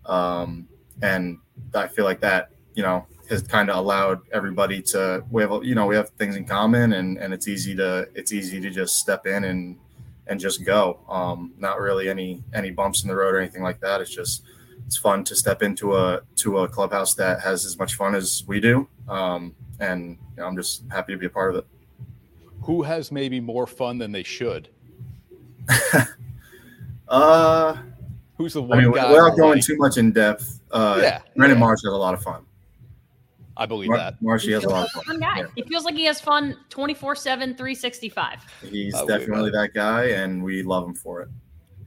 [0.04, 0.68] Um,
[1.00, 1.38] and
[1.74, 5.74] I feel like that, you know, has kind of allowed everybody to we have you
[5.74, 8.96] know we have things in common and and it's easy to it's easy to just
[8.96, 9.78] step in and
[10.26, 13.80] and just go um not really any any bumps in the road or anything like
[13.80, 14.42] that it's just
[14.86, 18.44] it's fun to step into a to a clubhouse that has as much fun as
[18.46, 21.66] we do um and you know, i'm just happy to be a part of it
[22.62, 24.68] who has maybe more fun than they should
[27.08, 27.76] uh
[28.36, 29.10] Who's the one I mean, guy?
[29.10, 31.64] Without going like, too much in depth, uh, yeah, Brandon yeah.
[31.64, 32.44] Marsh has a lot of fun.
[33.56, 34.22] I believe Mar- that.
[34.22, 35.04] Marshy has a lot of fun.
[35.04, 35.38] fun guy.
[35.38, 35.46] Yeah.
[35.54, 38.38] He feels like he has fun 24 7, 365.
[38.70, 41.28] He's definitely that guy, and we love him for it.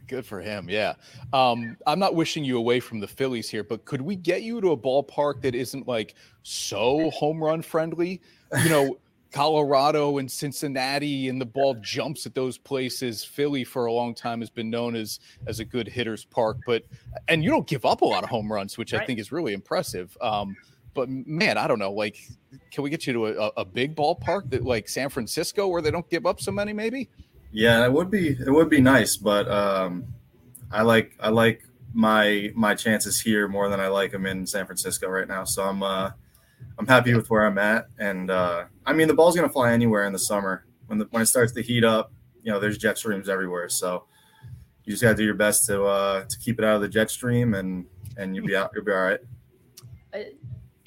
[0.08, 0.68] Good for him.
[0.70, 0.96] Yeah.
[1.34, 4.60] Um, I'm not wishing you away from the Phillies here, but could we get you
[4.62, 8.22] to a ballpark that isn't like so home run friendly?
[8.64, 8.98] You know,
[9.32, 13.24] Colorado and Cincinnati and the ball jumps at those places.
[13.24, 16.84] Philly for a long time has been known as as a good hitters park, but
[17.28, 19.04] and you don't give up a lot of home runs, which right.
[19.04, 20.18] I think is really impressive.
[20.22, 20.56] Um,
[20.94, 21.92] but man, I don't know.
[21.92, 22.18] Like,
[22.72, 25.92] can we get you to a, a big ballpark that like San Francisco where they
[25.92, 26.74] don't give up so many?
[26.74, 27.10] Maybe.
[27.52, 30.06] Yeah, it would be it would be nice, but um,
[30.72, 34.66] I like I like my my chances here more than I like them in San
[34.66, 35.44] Francisco right now.
[35.44, 36.12] So I'm uh,
[36.78, 37.88] I'm happy with where I'm at.
[37.98, 41.08] And uh, I mean, the ball's going to fly anywhere in the summer when the,
[41.12, 42.12] when it starts to heat up.
[42.44, 44.06] You know, there's jet streams everywhere, so
[44.86, 46.88] you just got to do your best to uh, to keep it out of the
[46.88, 47.86] jet stream, and
[48.18, 48.72] and you'll be out.
[48.74, 49.20] You'll be all right.
[50.14, 50.20] Uh,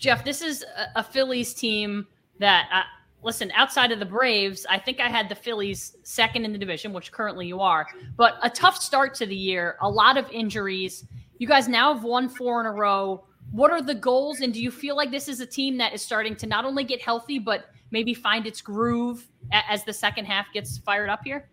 [0.03, 2.07] Jeff, this is a, Phillies team
[2.39, 2.69] that.
[2.73, 2.83] Uh,
[3.23, 6.93] listen, outside of the Braves, I think I had the Phillies second in the division,
[6.93, 7.87] which currently you are,
[8.17, 11.05] but a tough start to the year, a lot of injuries.
[11.39, 14.63] You guys now have won four in a row what are the goals and do
[14.63, 17.39] you feel like this is a team that is starting to not only get healthy
[17.39, 21.49] but maybe find its groove as the second half gets fired up here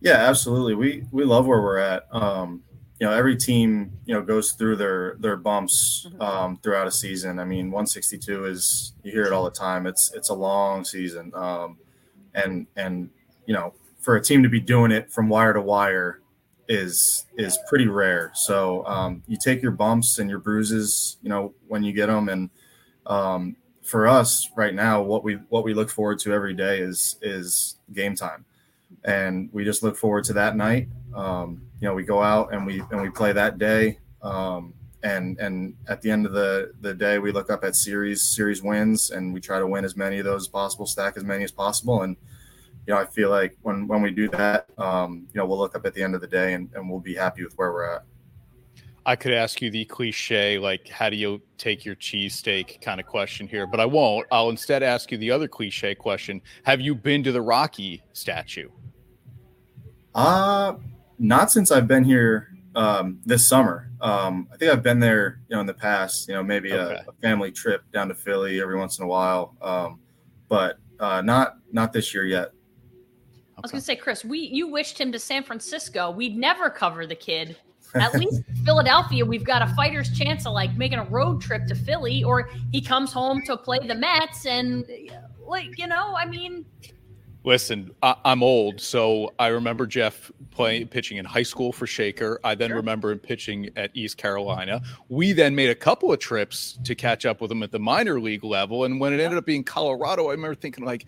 [0.00, 2.62] yeah absolutely we we love where we're at um
[3.04, 6.22] you know every team you know goes through their their bumps mm-hmm.
[6.22, 10.10] um, throughout a season i mean 162 is you hear it all the time it's
[10.14, 11.76] it's a long season um,
[12.34, 13.10] and and
[13.44, 16.22] you know for a team to be doing it from wire to wire
[16.68, 18.30] is is pretty rare.
[18.34, 22.28] So um, you take your bumps and your bruises, you know, when you get them.
[22.28, 22.50] And
[23.06, 27.16] um, for us right now, what we what we look forward to every day is
[27.22, 28.44] is game time,
[29.04, 30.88] and we just look forward to that night.
[31.14, 33.98] Um, you know, we go out and we and we play that day.
[34.22, 38.34] Um, and and at the end of the the day, we look up at series
[38.34, 41.24] series wins, and we try to win as many of those as possible, stack as
[41.24, 42.16] many as possible, and
[42.86, 45.76] you know, I feel like when when we do that, um, you know, we'll look
[45.76, 47.96] up at the end of the day and, and we'll be happy with where we're
[47.96, 48.04] at.
[49.04, 53.04] I could ask you the cliche, like, how do you take your cheesesteak kind of
[53.04, 54.26] question here, but I won't.
[54.32, 58.70] I'll instead ask you the other cliche question Have you been to the Rocky statue?
[60.14, 60.74] Uh,
[61.18, 63.90] not since I've been here um, this summer.
[64.00, 67.02] Um, I think I've been there, you know, in the past, you know, maybe okay.
[67.06, 69.54] a, a, family trip down to Philly every once in a while.
[69.62, 70.00] Um,
[70.48, 72.50] but uh, not not this year yet.
[73.56, 76.10] I was going to say, Chris, we you wished him to San Francisco.
[76.10, 77.56] We'd never cover the kid.
[77.94, 81.74] At least Philadelphia, we've got a fighter's chance of like making a road trip to
[81.74, 84.84] Philly, or he comes home to play the Mets, and
[85.46, 86.64] like you know, I mean.
[87.46, 92.40] Listen, I, am old, so I remember Jeff playing pitching in high school for Shaker.
[92.42, 92.76] I then sure.
[92.78, 94.80] remember him pitching at East Carolina.
[95.10, 98.18] We then made a couple of trips to catch up with him at the minor
[98.18, 101.04] league level, and when it ended up being Colorado, I remember thinking like,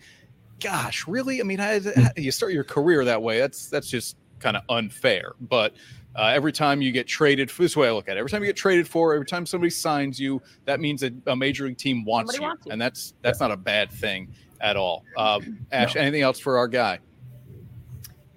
[0.59, 1.41] gosh, really?
[1.41, 1.81] I mean, I,
[2.15, 3.39] you start your career that way.
[3.39, 5.33] That's that's just kind of unfair.
[5.41, 5.73] But
[6.15, 8.19] uh, every time you get traded, for, this way I look at it.
[8.19, 11.35] Every time you get traded for, every time somebody signs you, that means a, a
[11.35, 15.03] major league team wants you, wants and that's that's not a bad thing at all.
[15.17, 15.39] Uh,
[15.71, 16.01] Ash, no.
[16.01, 16.99] anything else for our guy?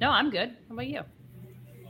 [0.01, 0.57] No, I'm good.
[0.69, 1.03] How about you?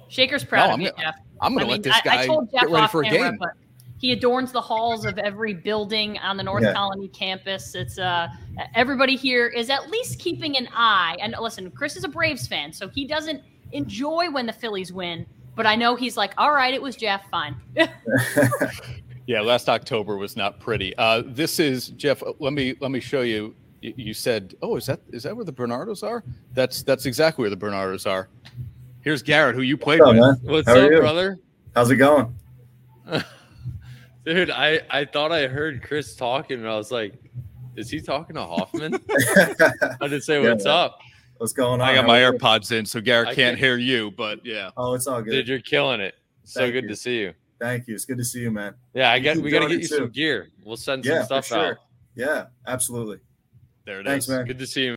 [0.08, 1.14] Shaker's proud no, of I'm you, Jeff.
[1.40, 2.90] I'm going I to mean, let this I, guy I told Jeff get ready off
[2.90, 3.38] for a camera, game.
[3.38, 3.50] but
[3.98, 6.72] he adorns the halls of every building on the North Yeah.
[6.72, 7.74] Colony campus.
[7.74, 8.28] It's uh,
[8.74, 11.16] everybody here is at least keeping an eye.
[11.20, 15.24] And listen, Chris is a Braves fan, so he doesn't enjoy when the Phillies win.
[15.54, 17.54] But I know he's like, all right, it was Jeff, fine.
[19.30, 20.92] Yeah, last October was not pretty.
[20.96, 22.20] Uh, this is Jeff.
[22.40, 23.54] Let me let me show you.
[23.80, 27.42] You you said, "Oh, is that is that where the Bernardos are?" That's that's exactly
[27.42, 28.28] where the Bernardos are.
[29.02, 30.42] Here's Garrett, who you played What's up, with.
[30.44, 30.52] man?
[30.52, 30.98] What's How are up, you?
[30.98, 31.38] brother?
[31.74, 32.34] How's it going?
[34.24, 37.14] Dude, I, I thought I heard Chris talking and I was like,
[37.76, 38.94] is he talking to Hoffman?
[39.10, 40.72] I didn't say what's man.
[40.74, 40.98] up.
[41.38, 41.88] What's going on?
[41.88, 42.18] I got my?
[42.18, 44.10] AirPods in, so Garrett can't can- hear you.
[44.10, 45.30] But yeah, Oh, it's all good.
[45.30, 46.16] Dude, you're killing it.
[46.44, 46.88] So Thank good you.
[46.90, 47.32] to see you.
[47.58, 47.94] Thank you.
[47.94, 48.74] It's good to see you, man.
[48.92, 50.50] Yeah, I You got we gotta get it you some gear.
[50.64, 51.70] We'll send Yeah, some for stuff sure.
[51.72, 51.76] out.
[52.14, 53.20] Yeah, absolutely.
[53.84, 54.10] There it is.
[54.10, 54.46] Thanks, man.
[54.46, 54.96] Good to see you.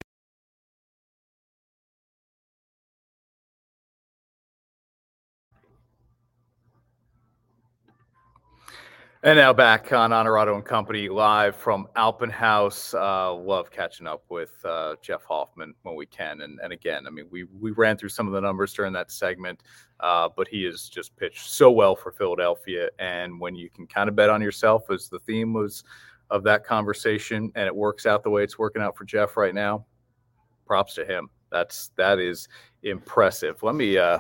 [9.25, 12.93] And now back on Honorado and Company live from Alpin Haus.
[12.93, 16.41] Uh, love catching up with uh, Jeff Hoffman when we can.
[16.41, 19.11] And, and again, I mean, we, we ran through some of the numbers during that
[19.11, 19.63] segment,
[20.01, 22.89] uh, but he has just pitched so well for Philadelphia.
[22.99, 25.85] And when you can kind of bet on yourself, as the theme was
[26.29, 29.53] of that conversation, and it works out the way it's working out for Jeff right
[29.53, 29.85] now,
[30.65, 31.29] props to him.
[31.51, 32.47] That's that is
[32.81, 33.61] impressive.
[33.61, 34.19] Let me uh,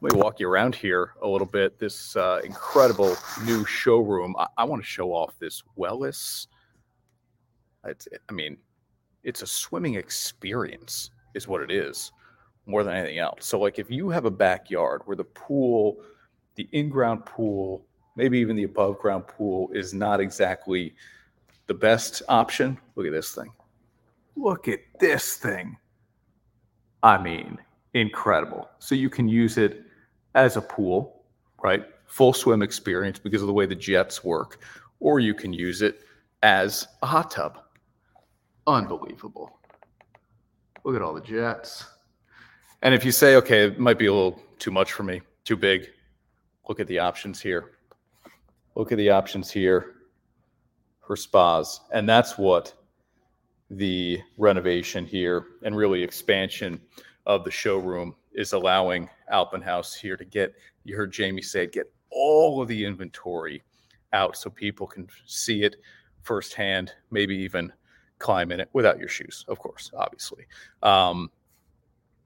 [0.00, 1.78] let me walk you around here a little bit.
[1.78, 4.34] This uh, incredible new showroom.
[4.38, 6.48] I, I want to show off this Wellis.
[7.84, 8.58] It's, I mean,
[9.22, 12.12] it's a swimming experience, is what it is,
[12.66, 13.46] more than anything else.
[13.46, 16.02] So, like, if you have a backyard where the pool,
[16.56, 20.94] the in-ground pool, maybe even the above-ground pool, is not exactly
[21.66, 22.78] the best option.
[22.94, 23.52] Look at this thing.
[24.36, 25.76] Look at this thing.
[27.02, 27.58] I mean,
[27.94, 28.68] incredible.
[28.78, 29.84] So you can use it
[30.34, 31.24] as a pool,
[31.62, 31.84] right?
[32.06, 34.60] Full swim experience because of the way the jets work,
[35.00, 36.02] or you can use it
[36.42, 37.58] as a hot tub.
[38.66, 39.58] Unbelievable.
[40.84, 41.84] Look at all the jets.
[42.82, 45.56] And if you say, okay, it might be a little too much for me, too
[45.56, 45.88] big,
[46.68, 47.72] look at the options here.
[48.74, 49.95] Look at the options here
[51.06, 51.80] for spas.
[51.92, 52.74] And that's what
[53.70, 56.80] the renovation here and really expansion
[57.26, 61.90] of the showroom is allowing Alpin Haus here to get, you heard Jamie say, get
[62.10, 63.62] all of the inventory
[64.12, 65.76] out so people can see it
[66.22, 67.72] firsthand, maybe even
[68.18, 70.46] climb in it without your shoes, of course, obviously.
[70.82, 71.30] Um,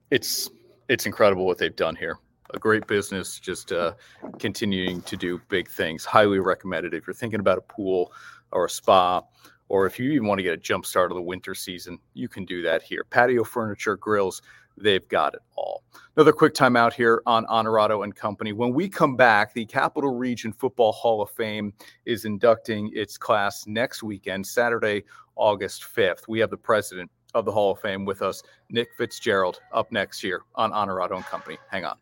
[0.09, 0.49] it's
[0.89, 2.17] it's incredible what they've done here.
[2.53, 3.93] A great business, just uh,
[4.39, 6.03] continuing to do big things.
[6.03, 8.11] Highly recommended if you're thinking about a pool
[8.51, 9.21] or a spa,
[9.69, 12.27] or if you even want to get a jump start of the winter season, you
[12.27, 13.05] can do that here.
[13.09, 14.41] Patio furniture, grills,
[14.77, 15.83] they've got it all.
[16.15, 18.53] Another quick time out here on Honorado and Company.
[18.53, 21.73] When we come back, the Capital Region Football Hall of Fame
[22.05, 25.03] is inducting its class next weekend, Saturday,
[25.35, 26.27] August 5th.
[26.27, 30.19] We have the president of the Hall of Fame with us, Nick Fitzgerald, up next
[30.19, 31.57] here on Honorado and Company.
[31.69, 31.97] Hang on.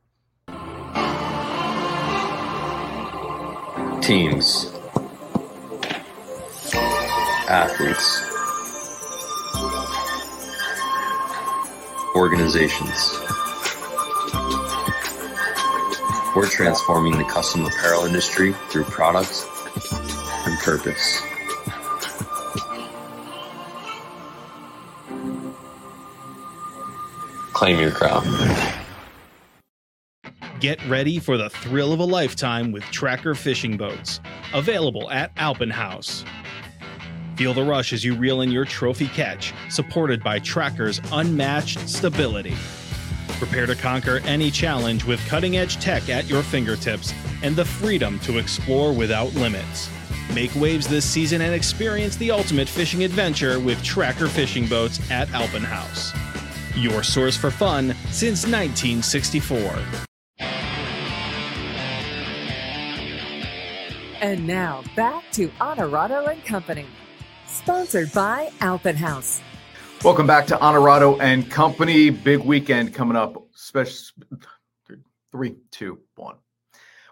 [4.09, 4.73] teams,
[7.49, 8.21] athletes,
[12.15, 13.19] organizations.
[16.35, 19.45] We're transforming the custom apparel industry through product
[20.45, 21.21] and purpose.
[27.53, 28.23] Claim your crown.
[30.59, 34.19] Get ready for the thrill of a lifetime with Tracker fishing boats,
[34.53, 36.23] available at Alpin Haus.
[37.39, 42.53] Feel the rush as you reel in your trophy catch, supported by Tracker's unmatched stability.
[43.39, 48.19] Prepare to conquer any challenge with cutting edge tech at your fingertips and the freedom
[48.25, 49.89] to explore without limits.
[50.35, 55.31] Make waves this season and experience the ultimate fishing adventure with Tracker fishing boats at
[55.31, 56.11] Alpin Haus.
[56.75, 59.79] Your source for fun since 1964.
[64.19, 66.85] And now back to Honorado and Company,
[67.51, 69.41] sponsored by Alpin Haus.
[70.03, 72.09] Welcome back to Honorado and Company.
[72.09, 73.43] Big weekend coming up.
[73.53, 74.15] Special
[75.31, 76.35] three, two, one.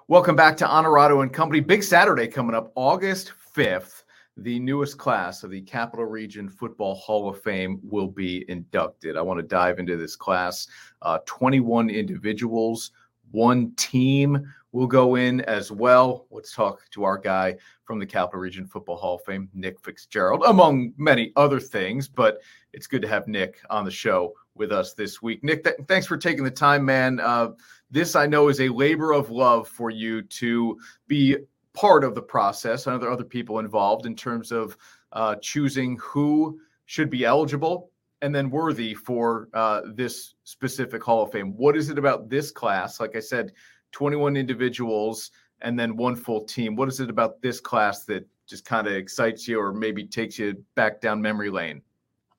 [0.07, 1.59] Welcome back to Honorado and Company.
[1.59, 4.03] Big Saturday coming up, August 5th.
[4.37, 9.17] The newest class of the Capital Region Football Hall of Fame will be inducted.
[9.17, 10.67] I want to dive into this class.
[11.01, 12.91] Uh, 21 individuals,
[13.31, 16.27] one team will go in as well.
[16.29, 20.43] Let's talk to our guy from the Capital Region Football Hall of Fame, Nick Fitzgerald,
[20.45, 22.07] among many other things.
[22.07, 22.39] But
[22.73, 25.43] it's good to have Nick on the show with us this week.
[25.43, 27.19] Nick, th- thanks for taking the time, man.
[27.19, 27.49] Uh,
[27.89, 31.37] this I know is a labor of love for you to be
[31.73, 32.87] part of the process.
[32.87, 34.77] I know there are other people involved in terms of
[35.13, 37.91] uh, choosing who should be eligible
[38.21, 41.55] and then worthy for uh, this specific Hall of Fame.
[41.55, 42.99] What is it about this class?
[42.99, 43.53] Like I said,
[43.91, 45.31] 21 individuals
[45.61, 46.75] and then one full team.
[46.75, 50.39] What is it about this class that just kind of excites you or maybe takes
[50.39, 51.81] you back down memory lane?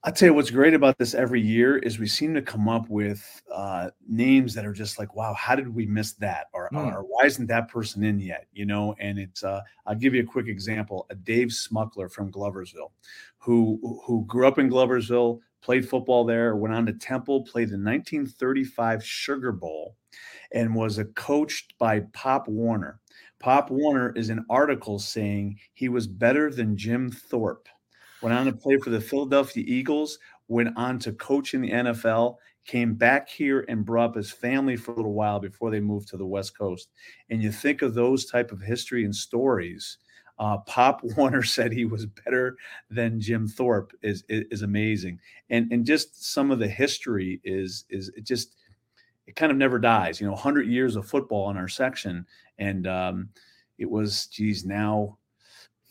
[0.05, 2.89] I'll tell you what's great about this every year is we seem to come up
[2.89, 6.47] with uh, names that are just like, wow, how did we miss that?
[6.53, 6.95] Or, mm.
[6.95, 8.47] or why isn't that person in yet?
[8.53, 11.07] You know, and it's, uh, I'll give you a quick example.
[11.11, 12.93] A Dave Smukler from Gloversville,
[13.39, 17.77] who, who grew up in Gloversville, played football there, went on to Temple, played the
[17.77, 19.97] 1935 Sugar Bowl,
[20.53, 23.01] and was coached by Pop Warner.
[23.39, 27.69] Pop Warner is an article saying he was better than Jim Thorpe
[28.23, 30.19] went on to play for the Philadelphia Eagles,
[30.49, 32.37] went on to coach in the NFL,
[32.67, 36.09] came back here and brought up his family for a little while before they moved
[36.09, 36.91] to the West Coast.
[37.31, 39.99] And you think of those type of history and stories.
[40.39, 42.57] Uh, Pop Warner said he was better
[42.91, 45.19] than Jim Thorpe is, is, is amazing,
[45.51, 48.55] and and just some of the history is is just
[49.29, 50.21] it kind of never dies.
[50.21, 52.27] You know, 100 years of football in our section,
[52.59, 53.29] and um,
[53.77, 55.19] it was geez now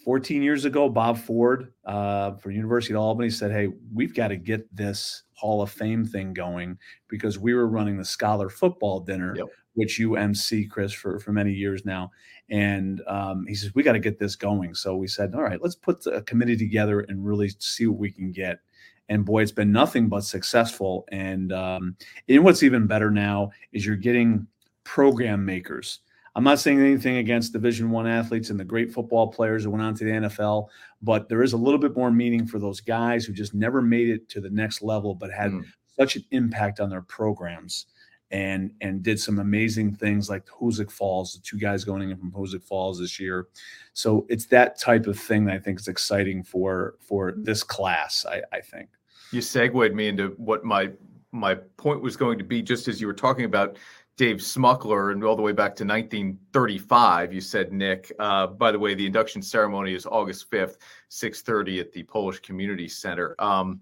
[0.07, 4.37] 14 years ago, Bob Ford uh, for University of Albany said, "Hey, we've got to
[4.37, 6.77] get this Hall of Fame thing going
[7.09, 9.47] because we were running the Scholar Football Dinner, yep.
[9.73, 12.09] which you MC, Chris, for for many years now."
[12.49, 15.61] And um, he says, "We got to get this going." So we said, "All right,
[15.61, 18.61] let's put a committee together and really see what we can get."
[19.09, 21.05] And boy, it's been nothing but successful.
[21.11, 21.95] And um,
[22.27, 24.47] and what's even better now is you're getting
[24.83, 25.99] program makers
[26.37, 29.83] I'm not saying anything against Division One athletes and the great football players who went
[29.83, 30.67] on to the NFL,
[31.01, 34.07] but there is a little bit more meaning for those guys who just never made
[34.07, 35.65] it to the next level, but had mm.
[35.97, 37.87] such an impact on their programs
[38.29, 42.31] and and did some amazing things like Hoosick Falls, the two guys going in from
[42.31, 43.47] Hoosick Falls this year.
[43.93, 48.27] So it's that type of thing that I think is exciting for for this class.
[48.29, 48.89] I, I think
[49.31, 50.91] you segued me into what my
[51.31, 53.77] my point was going to be just as you were talking about
[54.17, 57.31] Dave Smukler and all the way back to 1935.
[57.31, 58.11] You said, Nick.
[58.17, 60.77] Uh, by the way, the induction ceremony is August 5th,
[61.09, 63.35] 6:30 at the Polish Community Center.
[63.39, 63.81] Um,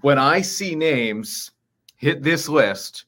[0.00, 1.52] when I see names
[1.96, 3.04] hit this list,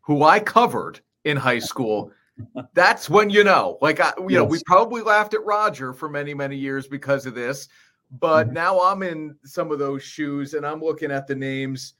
[0.00, 2.12] who I covered in high school,
[2.74, 3.78] that's when you know.
[3.80, 4.38] Like, I, you yes.
[4.38, 7.68] know, we probably laughed at Roger for many, many years because of this,
[8.12, 8.54] but mm-hmm.
[8.54, 11.94] now I'm in some of those shoes and I'm looking at the names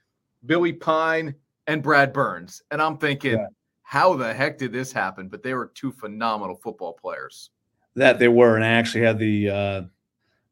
[0.46, 1.34] Billy Pine
[1.66, 3.38] and Brad Burns, and I'm thinking.
[3.38, 3.46] Yeah
[3.88, 5.28] how the heck did this happen?
[5.28, 7.48] But they were two phenomenal football players.
[7.96, 9.82] That they were, and I actually had the uh,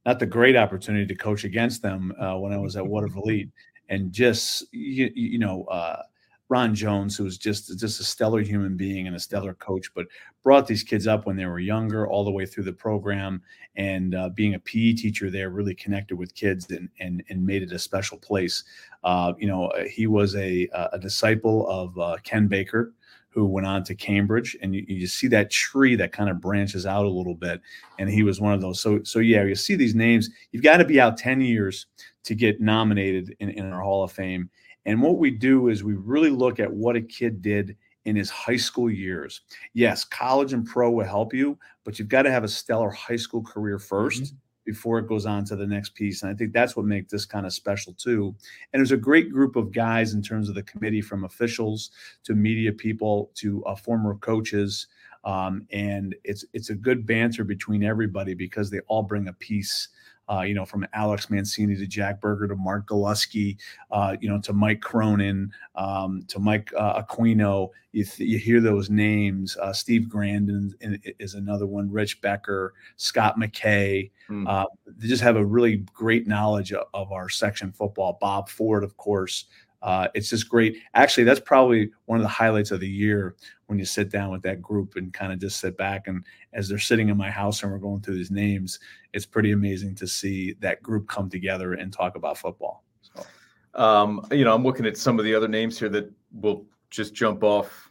[0.06, 3.50] not the great opportunity to coach against them uh, when I was at Watervliet,
[3.90, 6.00] and just you, you know uh,
[6.48, 10.06] Ron Jones, who was just just a stellar human being and a stellar coach, but
[10.42, 13.42] brought these kids up when they were younger, all the way through the program,
[13.74, 17.62] and uh, being a PE teacher there, really connected with kids and and and made
[17.62, 18.64] it a special place.
[19.02, 22.92] Uh, you know, he was a a disciple of uh, Ken Baker,
[23.36, 26.86] who went on to Cambridge, and you, you see that tree that kind of branches
[26.86, 27.60] out a little bit,
[27.98, 28.80] and he was one of those.
[28.80, 30.30] So, so yeah, you see these names.
[30.52, 31.86] You've got to be out ten years
[32.22, 34.48] to get nominated in, in our Hall of Fame.
[34.86, 37.76] And what we do is we really look at what a kid did
[38.06, 39.42] in his high school years.
[39.74, 43.16] Yes, college and pro will help you, but you've got to have a stellar high
[43.16, 46.22] school career 1st mm-hmm before it goes on to the next piece.
[46.22, 48.34] And I think that's what makes this kind of special too.
[48.72, 51.92] And there's a great group of guys in terms of the committee, from officials
[52.24, 54.88] to media people to uh, former coaches.
[55.24, 59.88] Um, and it's it's a good banter between everybody because they all bring a piece
[60.30, 63.56] uh, you know, from Alex Mancini to Jack Berger to Mark Goluski,
[63.90, 67.70] uh, you know, to Mike Cronin, um, to Mike uh, Aquino.
[67.92, 69.56] You, th- you, hear those names.
[69.56, 70.74] Uh, Steve Grandin
[71.18, 71.90] is another one.
[71.90, 74.10] Rich Becker, Scott McKay.
[74.28, 74.66] Mm.
[74.86, 78.18] they just have a really great knowledge of, of our section football.
[78.20, 79.46] Bob Ford, of course,
[79.82, 80.78] uh, it's just great.
[80.94, 83.36] Actually, that's probably one of the highlights of the year
[83.66, 86.06] when you sit down with that group and kind of just sit back.
[86.06, 88.78] And as they're sitting in my house and we're going through these names,
[89.12, 92.84] it's pretty amazing to see that group come together and talk about football.
[93.02, 93.26] So.
[93.74, 97.14] Um, you know, I'm looking at some of the other names here that will just
[97.14, 97.90] jump off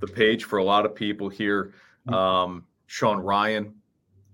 [0.00, 1.72] the page for a lot of people here.
[2.06, 2.14] Mm-hmm.
[2.14, 3.74] Um, Sean Ryan,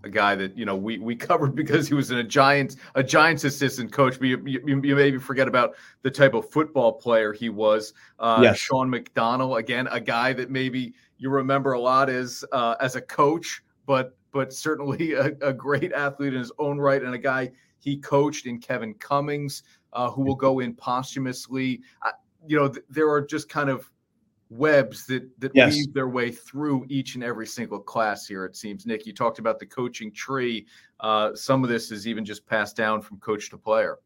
[0.04, 3.02] a guy that you know we we covered because he was in a Giants a
[3.02, 4.18] Giants assistant coach.
[4.18, 7.92] But you, you, you maybe forget about the type of football player he was.
[8.18, 8.58] Uh, Yes.
[8.58, 13.00] Sean McDonald, again, a guy that maybe you remember a lot as uh, as a
[13.00, 17.50] coach, but but certainly a, a great athlete in his own right, and a guy
[17.78, 21.80] he coached in Kevin Cummings, uh, who will go in posthumously.
[22.02, 22.12] I,
[22.46, 23.90] you know, th- there are just kind of
[24.50, 25.74] webs that that Yes.
[25.74, 28.44] weave their way through each and every single class here.
[28.44, 29.06] It seems, Nick.
[29.06, 30.66] You talked about the coaching tree.
[31.00, 33.98] Uh, some of this is even just passed down from coach to player.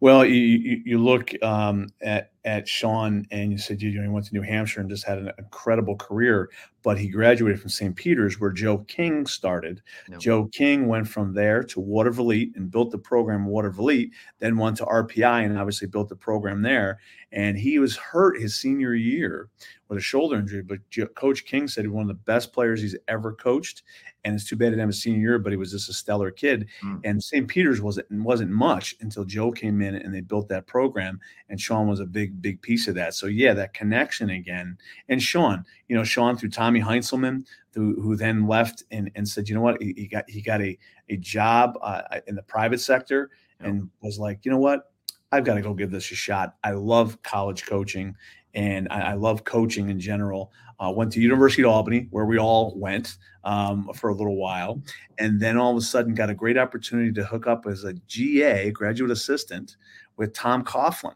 [0.00, 4.08] Well, you, you, you look um, at at Sean, and you said you know, he
[4.08, 6.48] went to New Hampshire and just had an incredible career,
[6.84, 7.96] but he graduated from St.
[7.96, 9.82] Peter's, where Joe King started.
[10.08, 10.20] Yep.
[10.20, 14.56] Joe King went from there to Water Watervliet and built the program at Watervliet, then
[14.56, 17.00] went to RPI and obviously built the program there.
[17.32, 19.48] And he was hurt his senior year
[19.88, 22.52] with a shoulder injury, but Jo- Coach King said he was one of the best
[22.52, 23.82] players he's ever coached.
[24.24, 25.92] And it's too bad he didn't have a senior year, but he was just a
[25.92, 26.68] stellar kid.
[26.82, 27.00] Mm.
[27.04, 27.46] And St.
[27.46, 31.20] Peter's wasn't wasn't much until Joe came in and they built that program.
[31.48, 33.14] And Sean was a big, big piece of that.
[33.14, 34.78] So yeah, that connection again.
[35.08, 39.48] And Sean, you know, Sean through Tommy Heinzelman, who, who then left and, and said,
[39.48, 40.78] you know what, he, he got he got a
[41.08, 43.30] a job uh, in the private sector
[43.60, 44.90] and was like, you know what,
[45.32, 46.56] I've got to go give this a shot.
[46.64, 48.14] I love college coaching
[48.54, 50.52] and I, I love coaching in general.
[50.78, 54.82] Uh, went to University of Albany, where we all went um, for a little while,
[55.18, 57.94] and then all of a sudden got a great opportunity to hook up as a
[58.06, 59.76] GA, graduate assistant,
[60.16, 61.14] with Tom Coughlin.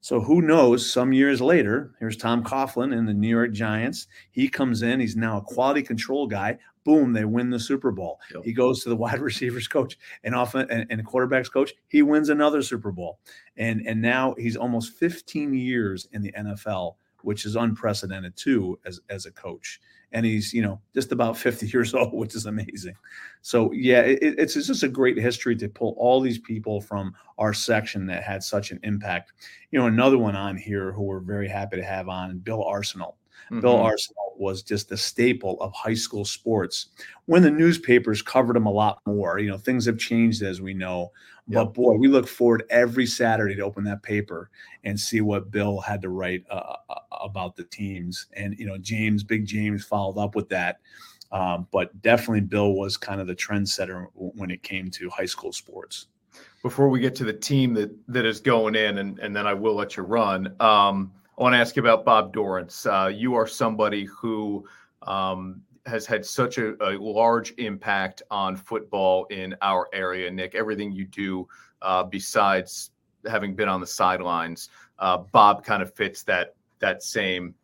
[0.00, 0.90] So who knows?
[0.90, 4.06] Some years later, here's Tom Coughlin in the New York Giants.
[4.30, 5.00] He comes in.
[5.00, 6.58] He's now a quality control guy.
[6.84, 7.12] Boom!
[7.12, 8.20] They win the Super Bowl.
[8.32, 8.44] Yep.
[8.44, 11.74] He goes to the wide receivers coach and often and, and quarterbacks coach.
[11.88, 13.18] He wins another Super Bowl,
[13.56, 19.00] and and now he's almost 15 years in the NFL, which is unprecedented too as
[19.10, 19.80] as a coach.
[20.12, 22.94] And he's you know just about 50 years old, which is amazing.
[23.42, 27.14] So yeah, it, it's, it's just a great history to pull all these people from
[27.38, 29.32] our section that had such an impact.
[29.70, 33.16] You know, another one on here who we're very happy to have on, Bill Arsenal.
[33.50, 33.84] Bill Mhm.
[33.84, 36.88] Arsenal was just a staple of high school sports
[37.26, 39.38] when the newspapers covered him a lot more.
[39.38, 41.12] You know, things have changed as we know.
[41.50, 44.50] But boy, we look forward every Saturday to open that paper
[44.84, 48.26] and see what Bill had to write uh, uh, about the teams.
[48.34, 50.78] And, you know, James, Big James followed up with that.
[51.30, 55.52] Um, but definitely Bill was kind of the trendsetter when it came to high school
[55.52, 56.06] sports.
[56.62, 59.54] before we get to the team that that is going in, and and then I
[59.54, 60.48] will let you run.
[60.60, 62.84] Um, I want to ask you about Bob Dorrance.
[62.86, 64.66] Uh, you are somebody who
[65.02, 70.54] um, has had such a, a large impact on football in our area, Nick.
[70.54, 71.46] Everything you do,
[71.82, 72.90] uh, besides
[73.28, 77.54] having been on the sidelines, uh, Bob kind of fits that that same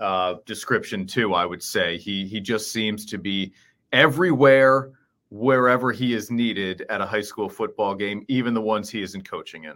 [0.00, 1.34] uh, description too.
[1.34, 3.52] I would say he he just seems to be
[3.92, 4.92] everywhere
[5.30, 9.28] wherever he is needed at a high school football game, even the ones he isn't
[9.28, 9.74] coaching in.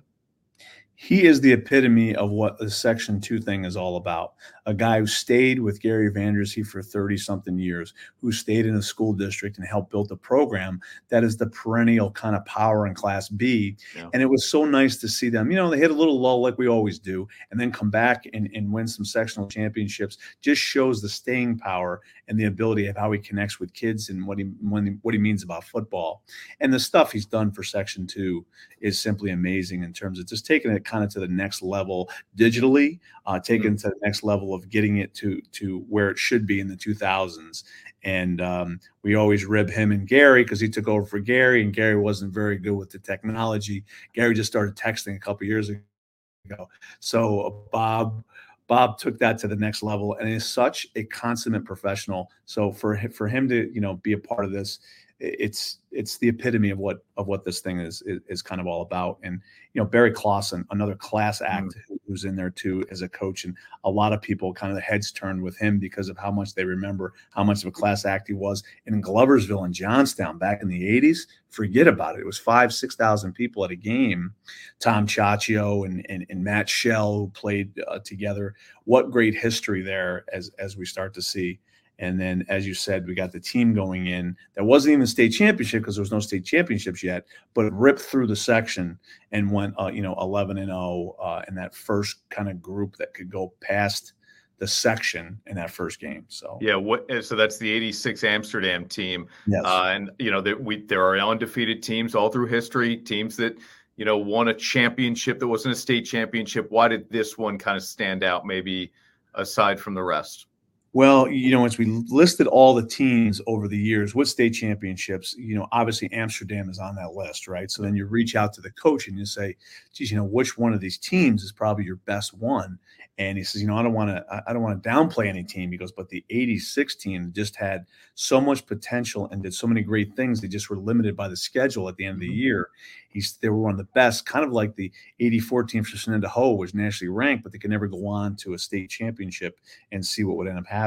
[1.05, 4.35] He is the epitome of what the section 2 thing is all about
[4.67, 8.83] a guy who stayed with gary VanDerzee for 30 something years who stayed in a
[8.83, 12.95] school district and helped build a program that is the perennial kind of power in
[12.95, 14.09] class b Yeah.
[14.13, 16.41] and it was so nice to see them you know they hit a little lull
[16.41, 20.63] like we always do and then come back and, and win some sectional championships just
[20.63, 24.39] shows the staying power and the ability of how he connects with kids and what
[24.39, 26.23] he when what he means about football
[26.61, 28.45] and the stuff he's done for section 2
[28.81, 32.11] is simply amazing in terms of just taking it kind of to the next level
[32.37, 36.19] digitally, uh, taking it to the next level of getting it to to where it
[36.19, 37.65] should be in the 2000s.
[38.05, 41.73] And um, we always rib him and Gary because he took over for Gary, and
[41.73, 43.85] Gary wasn't very good with the technology.
[44.13, 46.69] Gary just started texting a couple years ago.
[47.01, 48.25] So Bob.
[48.69, 52.31] Bob took that to the next level and is such a consummate professional.
[52.47, 54.79] So for for him to you know be a part of this,
[55.23, 58.67] it's it's the epitome of what of what this thing is is, is kind of
[58.67, 59.19] all about.
[59.23, 59.41] And
[59.73, 63.45] you know Barry Clausen, another class act who- who's in there too as a coach,
[63.45, 66.33] and a lot of people kind of the heads turned with him because of how
[66.33, 70.39] much they remember how much of a class act he was in Gloversville and Johnstown
[70.39, 71.29] back in the '80s.
[71.51, 74.35] Forget about it; it was five six thousand people at a game.
[74.81, 78.55] Tom Chaccio and and, and Matt Shell who played uh, together.
[78.85, 81.61] What great history there as as we start to see.
[82.03, 85.07] And then, as you said, we got the team going in that wasn't even a
[85.07, 87.25] state championship because there was no state championships yet,
[87.55, 88.99] but it ripped through the section
[89.31, 92.97] and went, uh, you know, 11 and 0 uh, in that first kind of group
[92.97, 94.15] that could go past
[94.59, 96.25] the section in that first game.
[96.27, 97.07] So, Yeah, what?
[97.23, 99.63] So that's the '86 Amsterdam team, Yes.
[99.65, 103.57] uh, and you know there we there are undefeated teams all through history, teams that
[103.97, 106.67] you know won a championship that wasn't a state championship.
[106.71, 108.45] Why did this one kind of stand out?
[108.47, 108.93] Maybe
[109.35, 110.47] aside from the rest.
[110.95, 115.35] Well, you know, as we listed all the teams over the years with state championships,
[115.39, 117.71] you know, obviously Amsterdam is on that list, right?
[117.71, 119.57] So then you reach out to the coach and you say,
[119.95, 122.79] geez, you know, which one of these teams is probably your best one?
[123.19, 125.45] And he says, you know, I don't want to, I don't want to downplay any
[125.45, 125.71] team.
[125.71, 129.83] He goes, but the 86 team just had so much potential and did so many
[129.83, 130.41] great things.
[130.41, 132.37] They just were limited by the schedule at the end of the Mm-hmm.
[132.39, 132.69] year.
[133.09, 134.91] He's, they were one of the best, kind of like the
[135.21, 138.59] 84 team for Shenendehowa was nationally ranked, but they could never go on to a
[138.59, 139.59] state championship
[139.93, 140.82] and see what would end up happening.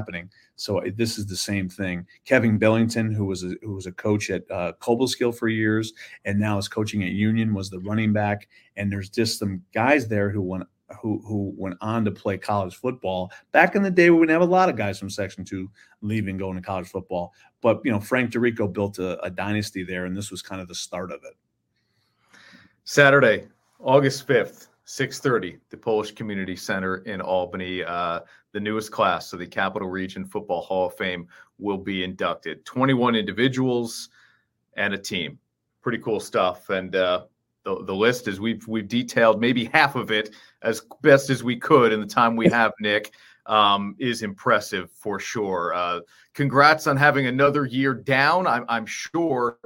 [0.56, 2.06] So uh, this is the same thing.
[2.26, 5.94] Kevin Billington, who was a, who was a coach at uh, Cobleskill for years
[6.26, 8.48] and now is coaching at Union, was the running back.
[8.78, 10.66] And there's just some guys there who went
[11.02, 13.32] who who went on to play college football.
[13.52, 15.70] Back in the day, we would have a lot of guys from Section Two
[16.02, 17.34] leaving, going to college football.
[17.62, 20.68] But you know, Frank DeRico built a, a dynasty there, and this was kind of
[20.68, 21.34] the start of it.
[22.84, 23.48] Saturday,
[23.80, 27.84] August 5th, 6:30, the Polish Community Center in Albany.
[27.84, 28.20] Uh,
[28.56, 31.28] the newest class of the Capital Region Football Hall of Fame
[31.60, 32.64] will be inducted.
[32.64, 34.08] 21 individuals
[34.78, 35.38] and a team.
[35.82, 36.70] Pretty cool stuff.
[36.70, 37.26] And uh,
[37.66, 41.58] the, the list is we've we've detailed maybe half of it as best as we
[41.58, 43.12] could in the time we have, Nick.
[43.46, 45.74] Um, is impressive for sure.
[45.76, 46.00] Uh,
[46.34, 48.48] congrats on having another year down.
[48.48, 49.60] I'm, I'm sure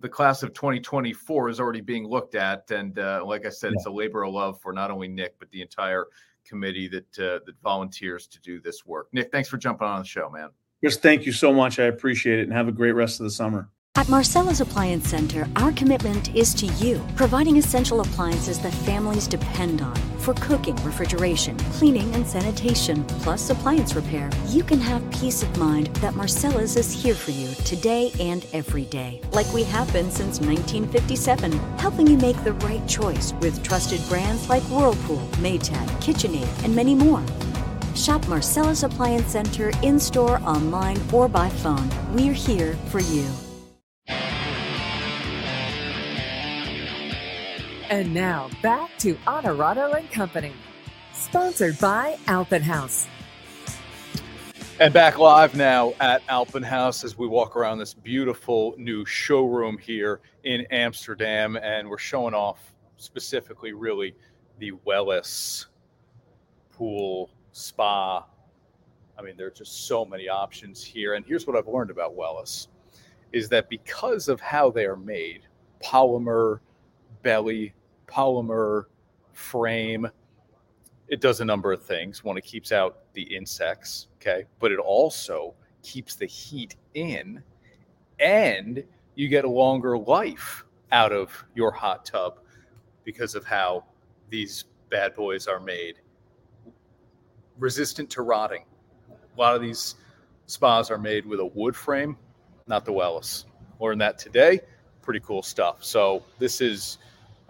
[0.00, 3.84] the class of 2024 is already being looked at, and uh, like I said, it's
[3.84, 6.06] a labor of love for not only Nick but the entire
[6.48, 9.08] committee that uh, that volunteers to do this work.
[9.12, 10.50] Nick, thanks for jumping on the show, man.
[10.80, 11.78] Chris, thank you so much.
[11.78, 13.68] I appreciate it, and have a great rest of the summer.
[13.96, 19.82] At Marcella's Appliance Center, our commitment is to you, providing essential appliances that families depend
[19.82, 19.96] on
[20.28, 24.28] for cooking, refrigeration, cleaning, and sanitation, plus appliance repair.
[24.48, 28.84] You can have peace of mind that Marcella's is here for you today and every
[28.84, 34.06] day, like we have been since 1957, helping you make the right choice with trusted
[34.06, 37.24] brands like Whirlpool, Maytag, KitchenAid, and many more.
[37.94, 41.88] Shop Marcella's Appliance Center in store, online, or by phone.
[42.12, 43.47] We're here for you.
[47.90, 50.52] And now back to Honorado and Company,
[51.14, 53.08] sponsored by Alpin Haus.
[54.78, 59.78] And back live now at Alpin Haus as we walk around this beautiful new showroom
[59.78, 61.56] here in Amsterdam.
[61.56, 64.14] And we're showing off specifically, really,
[64.58, 65.66] the Wellis
[66.70, 68.26] pool spa.
[69.18, 71.14] I mean, there are just so many options here.
[71.14, 72.68] And here's what I've learned about Wellis
[73.32, 75.40] is that because of how they are made,
[75.82, 76.60] polymer,
[77.22, 77.72] belly,
[78.08, 78.84] polymer,
[79.32, 80.08] frame,
[81.08, 82.22] it does a number of things.
[82.24, 87.42] One, it keeps out the insects, okay, but it also keeps the heat in,
[88.18, 88.82] and
[89.14, 92.40] you get a longer life out of your hot tub
[93.04, 93.84] because of how
[94.28, 95.96] these bad boys are made.
[97.58, 98.64] Resistant to rotting.
[99.10, 99.96] A lot of these
[100.46, 102.16] spas are made with a wood frame,
[102.66, 103.46] not the Wellis.
[103.80, 104.60] Learned that today.
[105.02, 105.82] Pretty cool stuff.
[105.82, 106.98] So this is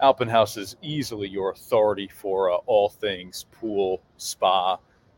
[0.01, 4.77] Alpin Haus is easily your authority for uh, all things pool, spa.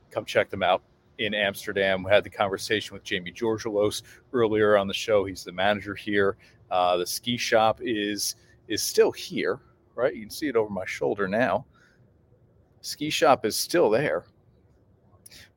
[0.09, 0.81] Come check them out
[1.19, 2.03] in Amsterdam.
[2.03, 4.01] We had the conversation with Jamie Georgelos
[4.33, 5.23] earlier on the show.
[5.23, 6.35] He's the manager here.
[6.71, 8.35] Uh, the ski shop is
[8.67, 9.59] is still here,
[9.93, 10.15] right?
[10.15, 11.65] You can see it over my shoulder now.
[12.81, 14.25] Ski shop is still there,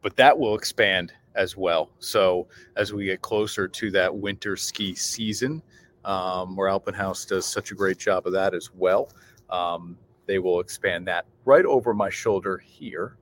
[0.02, 1.90] but that will expand as well.
[1.98, 2.46] So
[2.76, 5.62] as we get closer to that winter ski season,
[6.05, 9.11] um, where Alpin Haus does such a great job of that as well.
[9.50, 9.96] Um,
[10.26, 13.16] they will expand that right over my shoulder here.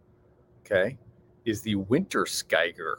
[0.64, 0.96] Okay,
[1.44, 2.94] is the Wintersteiger,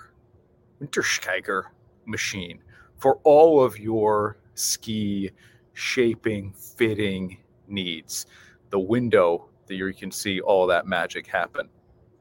[0.79, 1.63] Winter Skiger
[2.05, 2.59] machine
[2.97, 5.31] for all of your ski
[5.73, 8.25] shaping, fitting needs.
[8.69, 11.69] The window that you can see all that magic happen.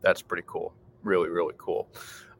[0.00, 0.74] That's pretty cool.
[1.02, 1.88] Really, really cool.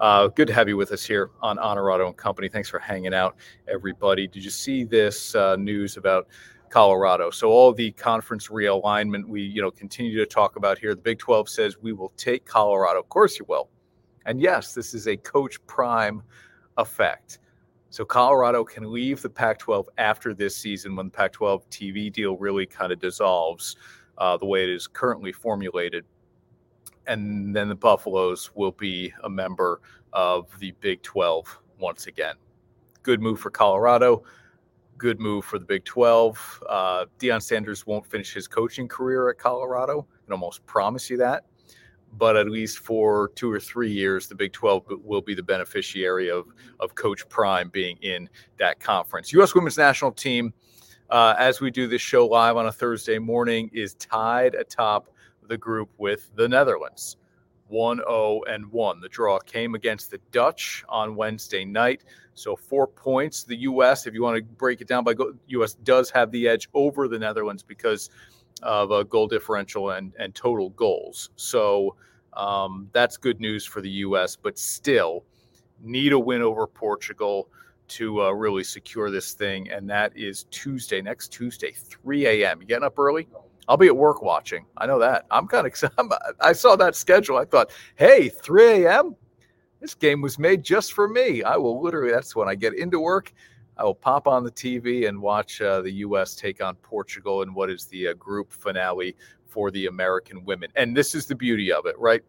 [0.01, 2.49] Uh, good to have you with us here on Honorado and Company.
[2.49, 3.37] Thanks for hanging out,
[3.69, 4.27] everybody.
[4.27, 6.29] Did you see this uh, news about
[6.71, 7.31] Colorado?
[7.31, 10.95] So all the conference realignment we you know continue to talk about here.
[10.95, 13.01] The Big 12 says we will take Colorado.
[13.01, 13.69] Of course you will.
[14.27, 16.23] And yes, this is a coach prime
[16.79, 17.39] effect.
[17.91, 22.65] So Colorado can leave the Pac-12 after this season when the Pac-12 TV deal really
[22.65, 23.77] kind of dissolves
[24.17, 26.07] uh, the way it is currently formulated
[27.07, 29.81] and then the Buffaloes will be a member
[30.13, 32.37] of the Big 12 once again.
[33.03, 34.25] Good move for Colorado.
[34.99, 36.63] Good move for the Big 12.
[36.69, 40.07] Uh, Deion Sanders won't finish his coaching career at Colorado.
[40.11, 41.45] I can almost promise you that.
[42.19, 46.31] But at least for two or three years, the Big 12 will be the beneficiary
[46.31, 46.47] of,
[46.79, 48.29] of Coach Prime being in
[48.59, 49.33] that conference.
[49.33, 49.55] U.S.
[49.55, 50.53] women's national team,
[51.11, 55.09] uh, as we do this show live on a Thursday morning, is tied atop
[55.49, 57.17] the group with the Netherlands.
[57.69, 59.01] 1 0 and 1.
[59.01, 62.05] The draw came against the Dutch on Wednesday night.
[62.35, 63.45] So four points.
[63.45, 65.75] The U.S., if you want to break it down by go, U.S.
[65.75, 68.11] does have the edge over the Netherlands because
[68.63, 71.31] of a goal differential and, and total goals.
[71.37, 71.97] So
[72.35, 75.25] um, that's good news for the U.S., but still
[75.83, 77.49] need a win over Portugal
[77.89, 79.71] to uh, really secure this thing.
[79.71, 82.61] And that is Tuesday, next Tuesday, 3 a.m.
[82.61, 83.29] You getting up early?
[83.69, 84.67] I'll be at work watching.
[84.77, 85.27] I know that.
[85.31, 85.97] I'm kind of excited.
[86.41, 87.37] I saw that schedule.
[87.37, 89.17] I thought, hey, 3 a.m.
[89.81, 91.43] This game was made just for me.
[91.43, 92.13] I will literally.
[92.13, 93.33] That's when I get into work.
[93.77, 96.37] I will pop on the TV and watch uh, the U.S.
[96.37, 100.71] take on Portugal in what is the uh, group finale for the American women.
[100.77, 102.23] And this is the beauty of it, right?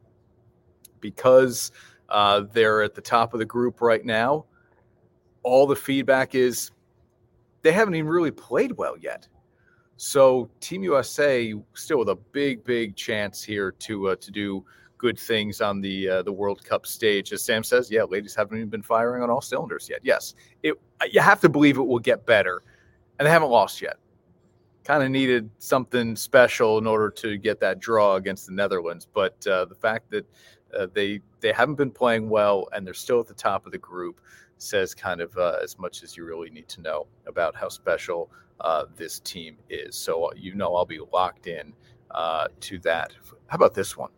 [1.00, 1.72] Because
[2.10, 4.46] uh, they're at the top of the group right now.
[5.44, 6.72] All the feedback is
[7.62, 9.28] they haven't even really played well yet.
[9.98, 14.66] So Team USA still with a big, big chance here to uh, to do
[14.98, 17.32] good things on the uh, the World Cup stage.
[17.34, 20.00] As Sam says, yeah, ladies haven't even been firing on all cylinders yet.
[20.04, 20.34] Yes,
[20.64, 20.76] it
[21.12, 22.64] you have to believe it will get better,
[23.20, 23.98] and they haven't lost yet.
[24.84, 29.46] Kind of needed something special in order to get that draw against the Netherlands, but
[29.48, 30.26] uh, the fact that
[30.78, 33.78] uh, they they haven't been playing well and they're still at the top of the
[33.78, 34.20] group
[34.58, 38.32] says kind of uh, as much as you really need to know about how special
[38.62, 39.95] uh, this team is.
[39.95, 41.74] So uh, you know I'll be locked in
[42.12, 43.14] uh, to that.
[43.47, 44.12] How about this one?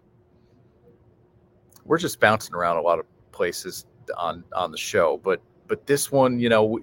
[1.85, 3.85] We're just bouncing around a lot of places
[4.17, 6.81] on on the show, but but this one, you know, we,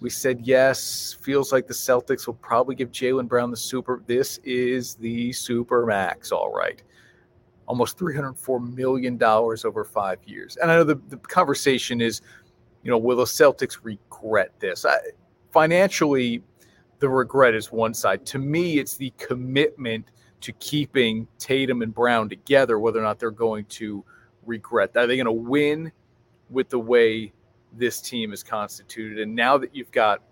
[0.00, 1.16] we said yes.
[1.20, 4.02] Feels like the Celtics will probably give Jaylen Brown the super.
[4.06, 6.82] This is the super max, all right.
[7.66, 10.56] Almost $304 million over five years.
[10.60, 12.20] And I know the, the conversation is,
[12.82, 14.84] you know, will the Celtics regret this?
[14.84, 14.98] I,
[15.50, 16.42] financially,
[16.98, 18.24] the regret is one side.
[18.26, 20.06] To me, it's the commitment
[20.40, 24.04] to keeping Tatum and Brown together, whether or not they're going to
[24.44, 25.04] regret that.
[25.04, 25.90] Are they going to win
[26.50, 27.32] with the way
[27.72, 29.20] this team is constituted?
[29.20, 30.22] And now that you've got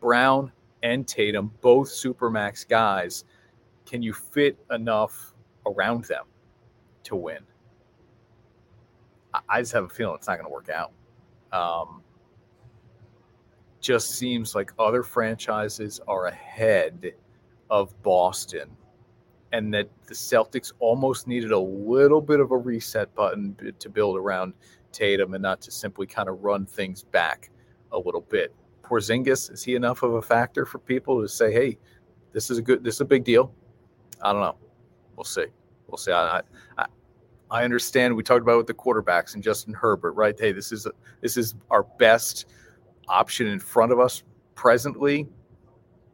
[0.00, 0.52] Brown
[0.82, 3.24] and Tatum, both supermax guys,
[3.86, 5.34] can you fit enough
[5.66, 6.24] around them
[7.04, 7.40] to win?
[9.48, 10.92] I just have a feeling it's not going to work out.
[11.52, 12.02] Um,
[13.80, 17.12] just seems like other franchises are ahead
[17.70, 18.70] of Boston
[19.52, 24.16] and that the Celtics almost needed a little bit of a reset button to build
[24.16, 24.52] around
[24.92, 27.50] Tatum and not to simply kind of run things back
[27.92, 28.54] a little bit.
[28.82, 31.78] Porzingis, is he enough of a factor for people to say, hey,
[32.32, 33.52] this is a good, this is a big deal?
[34.22, 34.56] I don't know.
[35.16, 35.46] We'll see.
[35.86, 36.12] We'll see.
[36.12, 36.42] I,
[36.76, 36.86] I,
[37.50, 38.14] I understand.
[38.14, 40.38] We talked about it with the quarterbacks and Justin Herbert, right?
[40.38, 42.46] Hey, this is a, this is our best
[43.08, 44.22] option in front of us
[44.54, 45.26] presently.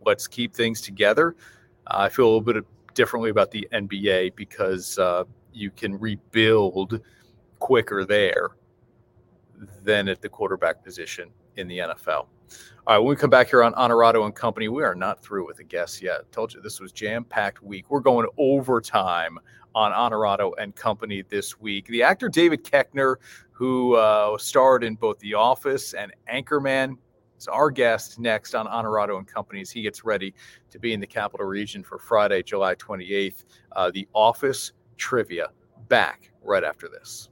[0.05, 1.37] Let's keep things together.
[1.87, 2.65] Uh, I feel a little bit
[2.95, 7.01] differently about the NBA because uh, you can rebuild
[7.59, 8.51] quicker there
[9.83, 12.27] than at the quarterback position in the NFL.
[12.87, 15.47] All right, when we come back here on Honorado and Company, we are not through
[15.47, 16.31] with the guests yet.
[16.33, 17.91] Told you this was jam-packed week.
[17.91, 19.39] We're going overtime
[19.75, 21.87] on Honorado and Company this week.
[21.87, 23.17] The actor David Koechner,
[23.53, 26.97] who uh, starred in both The Office and Anchorman,
[27.39, 30.35] is our guest next on Honorado and Company as he gets ready
[30.71, 33.45] to be in the capital region for Friday, July 28th.
[33.73, 35.49] Uh, the Office trivia
[35.89, 37.31] back right after this.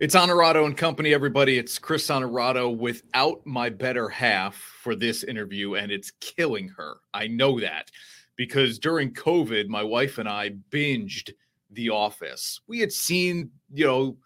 [0.00, 1.56] It's Honorado and Company, everybody.
[1.56, 6.96] It's Chris Honorado without my better half for this interview, and it's killing her.
[7.14, 7.92] I know that
[8.34, 11.30] because during COVID, my wife and I binged
[11.70, 12.60] The Office.
[12.66, 14.16] We had seen, you know,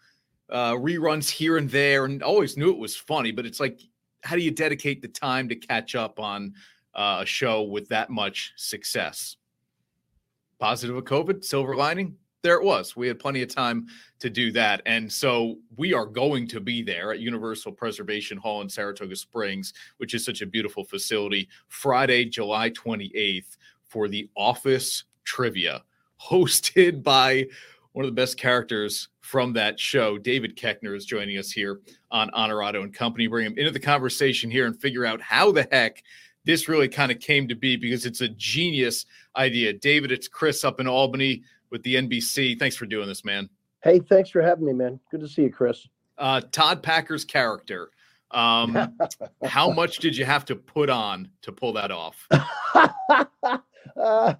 [0.49, 3.79] uh, reruns here and there and always knew it was funny, but it's like,
[4.23, 6.55] how do you dedicate the time to catch up on
[6.95, 9.37] uh, a show with that much success?
[10.57, 12.95] Positive of COVID, silver lining, there it was.
[12.95, 13.87] We had plenty of time
[14.19, 14.81] to do that.
[14.85, 19.73] And so we are going to be there at Universal Preservation Hall in Saratoga Springs,
[19.97, 25.83] which is such a beautiful facility, Friday, July 28th for the Office Trivia,
[26.21, 27.45] hosted by
[27.93, 30.17] one of the best characters from that show.
[30.17, 31.81] David Koechner is joining us here
[32.11, 33.27] on Honorado and Company.
[33.27, 36.03] Bring him into the conversation here and figure out how the heck
[36.45, 39.73] this really kind of came to be because it's a genius idea.
[39.73, 42.57] David, it's Chris up in Albany with the NBC.
[42.57, 43.49] Thanks for doing this, man.
[43.83, 44.99] Hey, thanks for having me, man.
[45.11, 45.87] Good to see you, Chris.
[46.17, 47.91] Uh, Todd Packer's character.
[48.31, 48.97] Um,
[49.45, 52.27] how much did you have to put on to pull that off?
[53.97, 54.33] uh,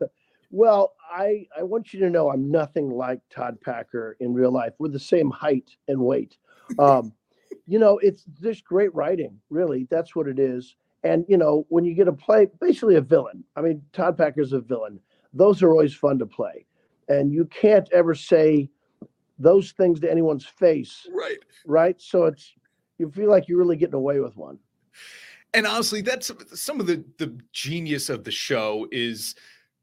[0.52, 4.74] well, I I want you to know I'm nothing like Todd Packer in real life.
[4.78, 6.38] We're the same height and weight.
[6.78, 7.14] Um,
[7.66, 9.88] you know, it's just great writing, really.
[9.90, 10.76] That's what it is.
[11.04, 13.44] And you know, when you get a play, basically a villain.
[13.56, 15.00] I mean, Todd Packer's a villain.
[15.34, 16.66] Those are always fun to play
[17.10, 18.70] and you can't ever say
[19.38, 21.08] those things to anyone's face.
[21.14, 21.40] Right.
[21.66, 22.00] Right.
[22.00, 22.54] So it's
[22.98, 24.60] you feel like you're really getting away with one.
[25.54, 29.36] And honestly, that's some of the the genius of the show is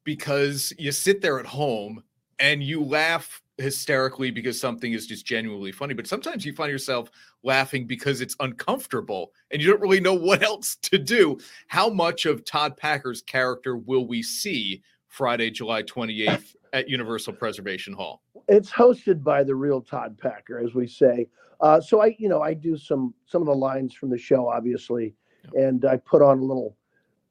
[0.05, 2.03] because you sit there at home
[2.39, 7.11] and you laugh hysterically because something is just genuinely funny, but sometimes you find yourself
[7.43, 11.39] laughing because it's uncomfortable and you don't really know what else to do.
[11.67, 17.93] How much of Todd Packer's character will we see Friday, July 28th at Universal Preservation
[17.93, 18.23] Hall?
[18.49, 21.29] It's hosted by the real Todd Packer, as we say.
[21.61, 24.49] Uh, so I, you know, I do some some of the lines from the show,
[24.49, 25.15] obviously,
[25.55, 26.77] and I put on a little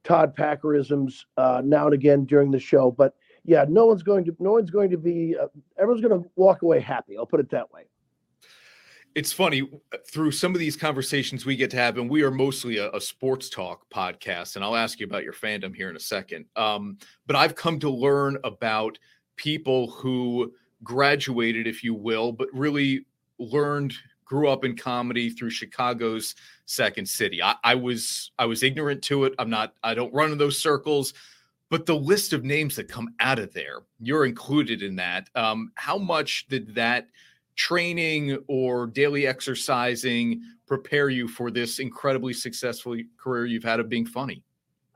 [0.04, 2.92] Todd Packerisms uh, now and again during the show.
[2.92, 6.30] But yeah, no one's going to no one's going to be uh, everyone's going to
[6.36, 7.18] walk away happy.
[7.18, 7.84] I'll put it that way.
[9.14, 9.70] It's funny
[10.12, 13.00] through some of these conversations we get to have, and we are mostly a, a
[13.00, 14.58] sports talk podcast.
[14.58, 16.46] And I'll ask you about your fandom here in a second.
[16.58, 19.00] Um, but I've come to learn about
[19.36, 23.06] people who graduated, if you will, but really
[23.40, 23.94] learned
[24.26, 27.42] grew up in comedy through Chicago's Second City.
[27.42, 29.34] I, I, was I was ignorant to it.
[29.38, 29.76] I'm not.
[29.84, 31.14] I don't run in those circles.
[31.70, 35.30] But the list of names that come out of there, you're included in that.
[35.36, 37.10] Um, how much did that
[37.56, 44.06] training or daily exercising prepare you for this incredibly successful career you've had of being
[44.06, 44.44] funny?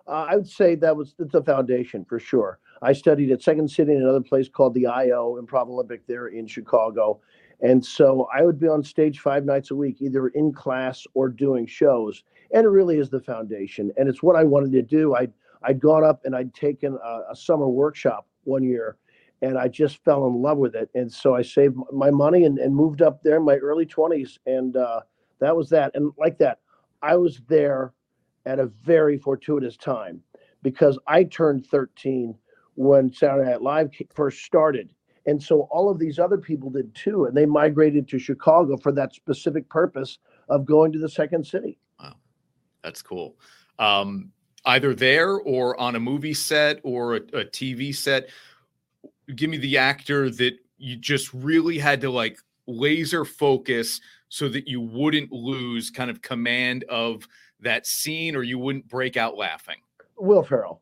[0.07, 2.59] Uh, I would say that was the foundation for sure.
[2.81, 6.47] I studied at Second City in another place called the IO Improv Olympic there in
[6.47, 7.19] Chicago.
[7.61, 11.27] And so I would be on stage five nights a week, either in class or
[11.27, 12.23] doing shows.
[12.53, 13.91] And it really is the foundation.
[13.97, 15.15] And it's what I wanted to do.
[15.15, 18.95] I'd, I'd gone up and I'd taken a, a summer workshop one year
[19.41, 20.89] and I just fell in love with it.
[20.95, 24.37] And so I saved my money and, and moved up there in my early 20s.
[24.45, 25.01] And uh,
[25.39, 25.91] that was that.
[25.95, 26.59] And like that,
[27.01, 27.93] I was there
[28.45, 30.21] at a very fortuitous time
[30.61, 32.35] because I turned 13
[32.79, 34.93] when Saturday Night Live first started.
[35.25, 37.25] And so all of these other people did too.
[37.25, 41.77] And they migrated to Chicago for that specific purpose of going to the second city.
[42.01, 42.15] Wow.
[42.81, 43.35] That's cool.
[43.79, 44.31] Um,
[44.63, 48.29] either there or on a movie set or a, a TV set.
[49.35, 53.99] Give me the actor that you just really had to like laser focus
[54.29, 57.27] so that you wouldn't lose kind of command of
[57.59, 59.79] that scene or you wouldn't break out laughing.
[60.17, 60.81] Will Ferrell.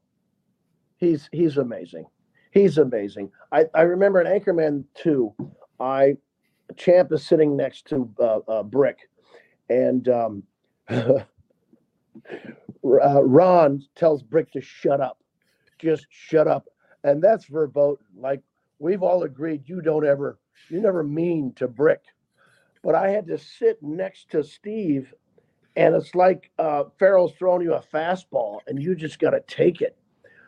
[0.97, 2.05] He's he's amazing.
[2.51, 3.31] He's amazing.
[3.51, 5.33] I, I remember in Anchorman 2,
[5.79, 6.17] I
[6.75, 8.97] Champ is sitting next to uh, uh, Brick,
[9.69, 10.43] and um,
[10.89, 11.23] uh,
[12.83, 15.19] Ron tells Brick to shut up,
[15.79, 16.67] just shut up,
[17.03, 18.05] and that's verboten.
[18.17, 18.41] Like
[18.79, 20.39] we've all agreed, you don't ever,
[20.69, 22.01] you never mean to Brick,
[22.83, 25.13] but I had to sit next to Steve,
[25.75, 29.81] and it's like uh, Ferrell's throwing you a fastball, and you just got to take
[29.81, 29.95] it.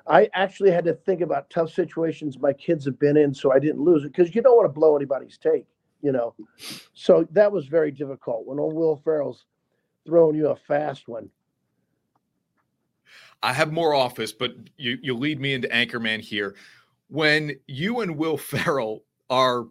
[0.10, 3.60] I actually had to think about tough situations my kids have been in so I
[3.60, 5.68] didn't lose it because you don't want to blow anybody's take,
[6.02, 6.34] you know.
[6.94, 9.46] So that was very difficult when old Will Ferrell's
[10.08, 11.30] throwing you a fast one.
[13.44, 16.56] I have more office, but you you lead me into Anchorman here.
[17.08, 19.68] When you and Will Ferrell are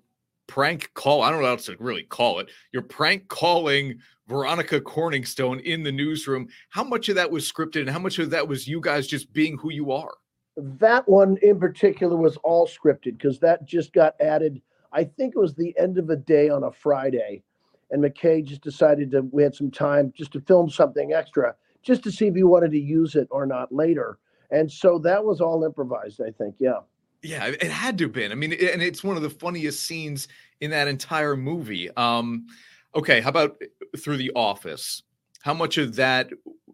[0.46, 2.48] prank call, I don't know how to really call it.
[2.72, 6.48] You're prank calling Veronica Corningstone in the newsroom.
[6.68, 9.32] How much of that was scripted and how much of that was you guys just
[9.32, 10.14] being who you are?
[10.58, 14.60] That one in particular was all scripted because that just got added.
[14.92, 17.42] I think it was the end of a day on a Friday,
[17.90, 22.02] and McKay just decided to we had some time just to film something extra, just
[22.04, 24.18] to see if he wanted to use it or not later.
[24.50, 26.20] And so that was all improvised.
[26.20, 26.80] I think, yeah.
[27.22, 28.32] Yeah, it had to have been.
[28.32, 30.28] I mean, and it's one of the funniest scenes
[30.60, 31.90] in that entire movie.
[31.96, 32.46] Um,
[32.94, 33.60] okay, how about
[33.98, 35.02] through the office?
[35.42, 36.30] How much of that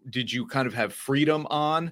[0.09, 1.91] did you kind of have freedom on?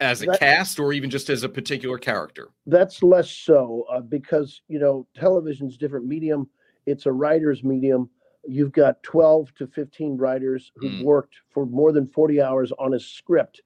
[0.00, 2.48] As a that, cast or even just as a particular character?
[2.66, 6.48] That's less so uh, because you know television's different medium.
[6.86, 8.10] It's a writer's medium.
[8.46, 11.02] You've got 12 to 15 writers who've mm.
[11.02, 13.62] worked for more than 40 hours on a script.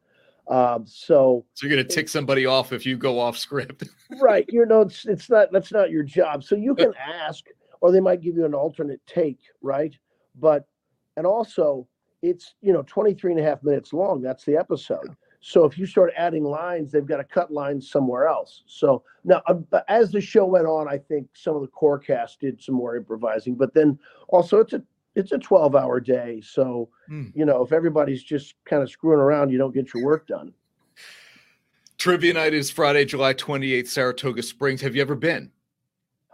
[0.49, 3.89] Um, so, so you're going to tick somebody off if you go off script,
[4.21, 4.47] right?
[4.49, 6.43] You know, it's it's not that's not your job.
[6.45, 7.45] So you can ask,
[7.81, 9.95] or they might give you an alternate take, right?
[10.37, 10.67] But
[11.17, 11.87] and also
[12.23, 14.23] it's you know 23 and a half minutes long.
[14.23, 15.15] That's the episode.
[15.41, 18.65] So if you start adding lines, they've got to cut lines somewhere else.
[18.67, 22.41] So now, uh, as the show went on, I think some of the core cast
[22.41, 23.55] did some more improvising.
[23.55, 24.83] But then also, it's a
[25.15, 26.41] it's a 12 hour day.
[26.45, 27.33] So mm.
[27.35, 30.53] you know, if everybody's just kind of screwing around, you don't get your work done.
[31.99, 34.81] Trivia night is Friday, July 28th, Saratoga Springs.
[34.81, 35.51] Have you ever been?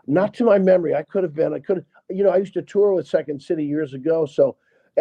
[0.07, 0.94] Not to my memory.
[0.94, 1.55] I could have been.
[1.55, 1.86] I could have.
[2.11, 4.57] You know, I used to tour with Second City years ago, so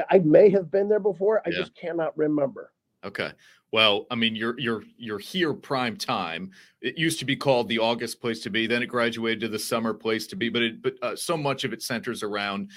[0.10, 1.42] I may have been there before.
[1.46, 1.58] I yeah.
[1.58, 2.72] just cannot remember.
[3.04, 3.32] Okay.
[3.72, 6.52] Well, I mean, you're you're you're here prime time.
[6.82, 8.68] It used to be called the August place to be.
[8.68, 10.50] Then it graduated to the summer place to be.
[10.50, 12.70] But it but uh, so much of it centers around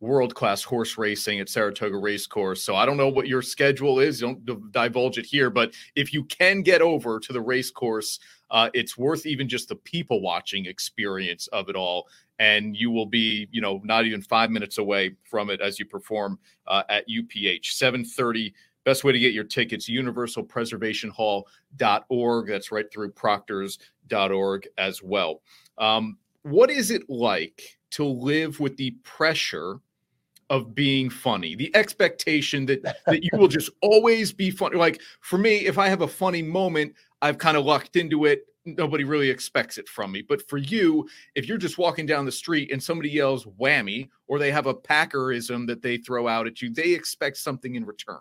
[0.00, 2.62] world class horse racing at Saratoga Racecourse.
[2.62, 4.20] So I don't know what your schedule is.
[4.20, 5.50] Don't d- divulge it here.
[5.50, 8.20] But if you can get over to the racecourse,
[8.50, 12.06] uh, it's worth even just the people watching experience of it all.
[12.38, 15.86] And you will be, you know, not even five minutes away from it as you
[15.86, 17.72] perform uh, at UPH.
[17.72, 18.52] 730
[18.84, 22.46] Best way to get your tickets, universalpreservationhall.org.
[22.46, 25.40] That's right through proctors.org as well.
[25.78, 29.78] Um, what is it like to live with the pressure
[30.50, 34.76] of being funny, the expectation that that you will just always be funny?
[34.76, 38.46] Like for me, if I have a funny moment, I've kind of lucked into it.
[38.66, 40.22] Nobody really expects it from me.
[40.22, 44.38] But for you, if you're just walking down the street and somebody yells whammy or
[44.38, 48.20] they have a Packerism that they throw out at you, they expect something in return.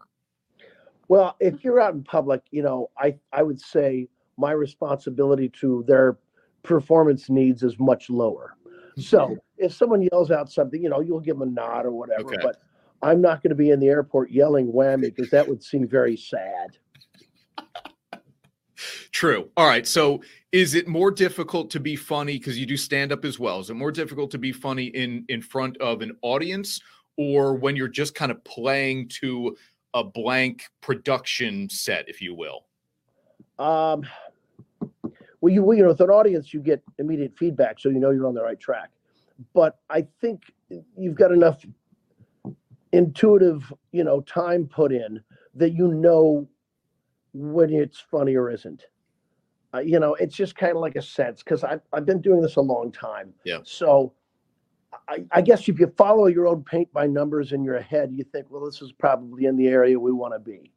[1.08, 5.84] Well, if you're out in public, you know, I I would say my responsibility to
[5.88, 6.18] their
[6.64, 8.56] performance needs is much lower.
[8.98, 12.26] So if someone yells out something, you know, you'll give them a nod or whatever.
[12.26, 12.38] Okay.
[12.42, 12.62] But
[13.02, 16.16] I'm not going to be in the airport yelling whammy because that would seem very
[16.16, 16.78] sad.
[19.12, 19.50] True.
[19.58, 19.88] All right.
[19.88, 23.60] So is it more difficult to be funny because you do stand up as well?
[23.60, 26.80] Is it more difficult to be funny in in front of an audience
[27.18, 29.56] or when you're just kind of playing to
[29.94, 32.66] a blank production set, if you will?
[33.60, 34.04] Um,
[35.42, 38.12] well, you, well, you know, with an audience, you get immediate feedback, so you know
[38.12, 38.90] you're on the right track.
[39.54, 40.44] But I think
[40.98, 41.66] you've got enough
[42.92, 45.22] intuitive, you know, time put in
[45.56, 46.48] that you know
[47.34, 48.86] when it's funny or isn't.
[49.74, 52.42] Uh, you know, it's just kind of like a sense because I've I've been doing
[52.42, 53.34] this a long time.
[53.44, 53.60] Yeah.
[53.64, 54.14] So
[55.08, 58.24] I, I guess if you follow your own paint by numbers in your head, you
[58.24, 60.72] think, well, this is probably in the area we want to be.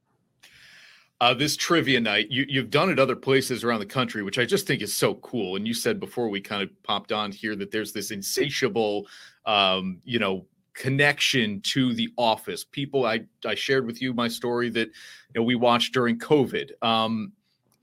[1.21, 4.45] Uh, this trivia night, you, you've done it other places around the country, which I
[4.45, 5.57] just think is so cool.
[5.57, 9.07] And you said before we kind of popped on here that there's this insatiable,
[9.47, 10.45] um, you know,
[10.75, 12.65] connection to the office.
[12.65, 16.71] People, I I shared with you my story that you know we watched during COVID.
[16.83, 17.33] Um,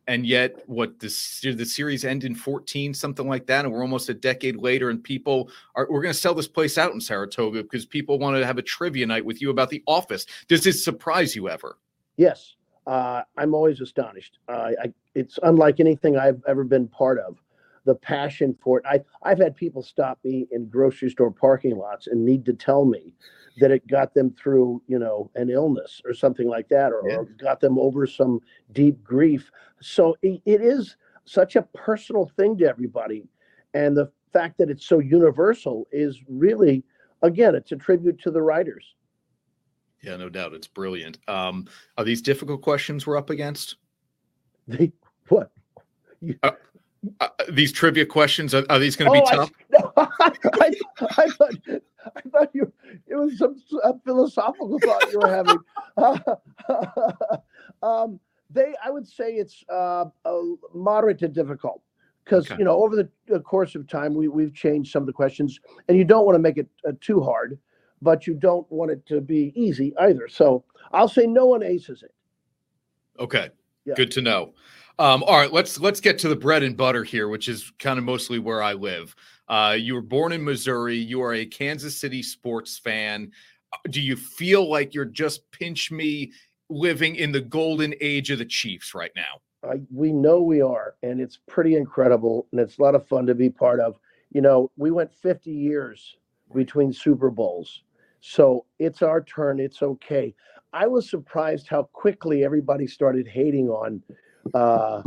[0.08, 3.82] and yet, what this did the series end in 14, something like that, and we're
[3.82, 7.00] almost a decade later, and people are we're going to sell this place out in
[7.00, 10.26] Saratoga because people want to have a trivia night with you about the office.
[10.48, 11.78] Does this surprise you ever?
[12.18, 14.40] Yes, uh, I'm always astonished.
[14.48, 17.38] Uh, I, it's unlike anything I've ever been part of.
[17.86, 18.86] The passion for it.
[18.88, 22.86] I, I've had people stop me in grocery store parking lots and need to tell
[22.86, 23.14] me
[23.58, 27.26] that it got them through, you know, an illness or something like that, or, or
[27.26, 28.40] got them over some
[28.72, 29.52] deep grief.
[29.82, 33.26] So it, it is such a personal thing to everybody,
[33.74, 36.84] and the fact that it's so universal is really,
[37.22, 38.96] again, it's a tribute to the writers.
[40.02, 40.54] Yeah, no doubt.
[40.54, 41.18] It's brilliant.
[41.28, 41.68] Um,
[41.98, 43.76] are these difficult questions we're up against?
[44.68, 44.92] They
[45.28, 45.52] what?
[46.42, 46.52] Uh,
[47.20, 49.52] uh, these trivia questions are, are these going to be Oh, I- tough?
[49.72, 50.72] no, I,
[51.18, 51.56] I thought
[52.16, 52.72] I thought you
[53.08, 53.56] it was some
[54.04, 55.60] philosophical thought you were having.
[57.84, 60.40] um, they, I would say it's uh, uh,
[60.74, 61.82] moderate to difficult
[62.24, 62.60] because Okay.
[62.60, 65.60] you know over the, the course of time we we've changed some of the questions,
[65.88, 67.58] and you don't want to make it uh, too hard,
[68.02, 70.28] but you don't want it to be easy either.
[70.28, 72.14] So I'll say no one aces it.
[73.20, 73.50] Okay.
[73.86, 73.96] Yeah.
[73.96, 74.54] Good to know.
[75.00, 77.98] Um, all right, let's let's get to the bread and butter here, which is kind
[77.98, 79.16] of mostly where I live.
[79.48, 80.96] Uh, you were born in Missouri.
[80.96, 83.32] You are a Kansas City sports fan.
[83.74, 86.32] Uh, Do you feel like you're just pinch me
[86.70, 89.42] living in the golden age of the Chiefs right now?
[89.68, 93.26] I, we know we are, and it's pretty incredible, and it's a lot of fun
[93.26, 93.98] to be part of.
[94.32, 96.18] You know, we went 50 years
[96.54, 97.84] between Super Bowls,
[98.22, 99.60] so it's our turn.
[99.60, 100.36] It's okay.
[100.72, 104.02] I was surprised how quickly everybody started hating on
[104.54, 105.02] uh,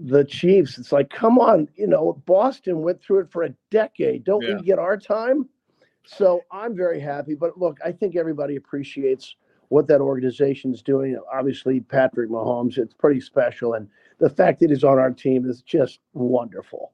[0.00, 0.78] the Chiefs.
[0.78, 4.24] It's like, come on, you know, Boston went through it for a decade.
[4.24, 4.56] Don't Yeah.
[4.56, 5.48] we get our time?
[6.04, 7.34] So I'm very happy.
[7.34, 9.36] But look, I think everybody appreciates
[9.68, 11.18] what that organization's doing.
[11.32, 13.74] Obviously, Patrick Mahomes, it's pretty special.
[13.74, 16.92] And the fact that he's on our team is just wonderful.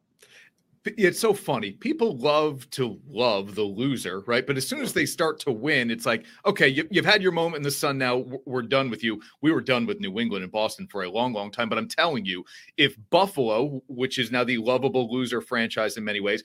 [0.96, 1.72] It's so funny.
[1.72, 4.46] People love to love the loser, right?
[4.46, 7.32] But as soon as they start to win, it's like, okay, you, you've had your
[7.32, 7.98] moment in the sun.
[7.98, 9.20] Now we're done with you.
[9.40, 11.68] We were done with New England and Boston for a long, long time.
[11.68, 12.44] But I'm telling you,
[12.76, 16.42] if Buffalo, which is now the lovable loser franchise in many ways,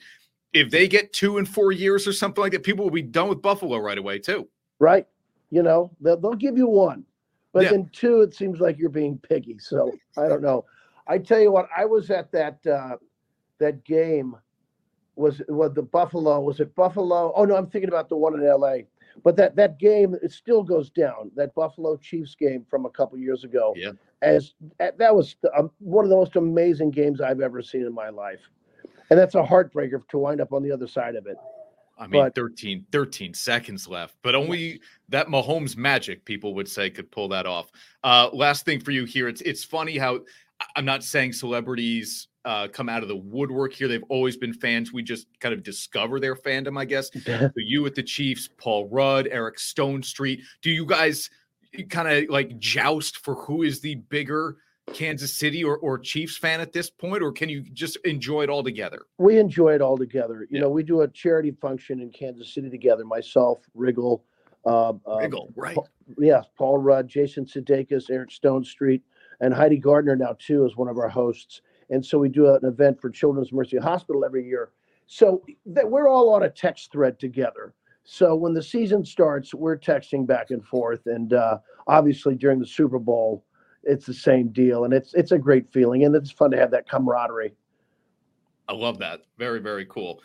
[0.52, 3.28] if they get two and four years or something like that, people will be done
[3.28, 4.48] with Buffalo right away too.
[4.78, 5.06] Right?
[5.50, 7.04] You know, they'll, they'll give you one,
[7.52, 7.70] but Yeah.
[7.70, 9.58] then two, it seems like you're being piggy.
[9.58, 10.64] So I don't know.
[11.06, 12.96] I tell you what, I was at that uh,
[13.64, 14.36] that game.
[15.16, 16.40] Was was the Buffalo?
[16.40, 17.32] Was it Buffalo?
[17.36, 18.86] Oh no, I'm thinking about the one in L.A.
[19.22, 21.30] But that that game it still goes down.
[21.36, 23.74] That Buffalo Chiefs game from a couple years ago.
[23.76, 23.92] Yeah.
[24.22, 28.08] As that was um, one of the most amazing games I've ever seen in my
[28.08, 28.40] life,
[29.10, 31.36] and that's a heartbreaker to wind up on the other side of it.
[31.96, 36.90] I mean, But- 13, 13 seconds left, but only that Mahomes magic, people would say,
[36.90, 37.70] could pull that off.
[38.02, 39.28] Uh, last thing for you here.
[39.28, 40.20] It's it's funny how
[40.74, 43.88] I'm not saying celebrities uh, come out of the woodwork here.
[43.88, 44.92] They've always been fans.
[44.92, 47.10] We just kind of discover their fandom, I guess.
[47.24, 50.40] so you with the Chiefs, Paul Rudd, Eric Stonestreet.
[50.62, 51.30] Do you guys
[51.88, 54.56] kind of like joust for who is the bigger
[54.92, 58.50] Kansas City or, or Chiefs fan at this point, or can you just enjoy it
[58.50, 59.06] all together?
[59.18, 60.46] we enjoy it all together.
[60.50, 63.04] You know, we do a charity function in Kansas City together.
[63.04, 64.20] Myself, Riggle,
[64.66, 65.74] uh, uh, Riggle, right.
[65.74, 65.84] Pa-
[66.18, 69.00] yeah, Paul Rudd, Jason Sudeikis, Eric Stonestreet,
[69.40, 71.62] and Heidi Gardner now too is one of our hosts.
[71.90, 74.70] And so we do an event for Children's Mercy Hospital every year.
[75.06, 77.74] So that we're all on a text thread together.
[78.04, 82.66] So when the season starts, we're texting back and forth, and uh, obviously during the
[82.66, 83.44] Super Bowl,
[83.82, 86.70] it's the same deal, and it's it's a great feeling, and it's fun to have
[86.70, 87.54] that camaraderie.
[88.68, 89.20] I love that.
[89.38, 90.22] Very, very cool.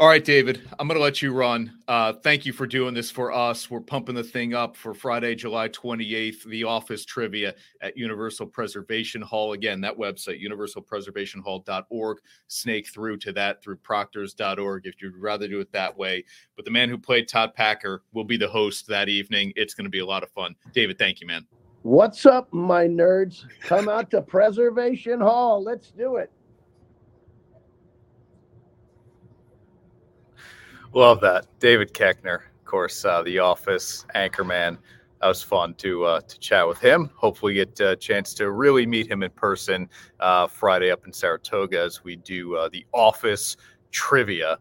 [0.00, 1.78] All right, David, I'm going to let you run.
[1.86, 3.70] Uh, thank you for doing this for us.
[3.70, 9.22] We're pumping the thing up for Friday, July 28th, the office trivia at Universal Preservation
[9.22, 9.52] Hall.
[9.52, 12.18] Again, that website, universalpreservationhall.org.
[12.48, 16.24] Snake through to that through proctors.org if you'd rather do it that way.
[16.56, 19.52] But the man who played Todd Packer will be the host that evening.
[19.54, 20.56] It's going to be a lot of fun.
[20.72, 21.46] David, thank you, man.
[21.82, 23.44] What's up, my nerds?
[23.60, 25.62] Come out to Preservation Hall.
[25.62, 26.32] Let's do it.
[30.94, 34.78] Love that, David Koechner, of course, uh, the Office anchorman.
[35.20, 37.10] That was fun to uh, to chat with him.
[37.16, 39.88] Hopefully, get a chance to really meet him in person
[40.20, 43.56] uh, Friday up in Saratoga as we do uh, the Office
[43.90, 44.58] trivia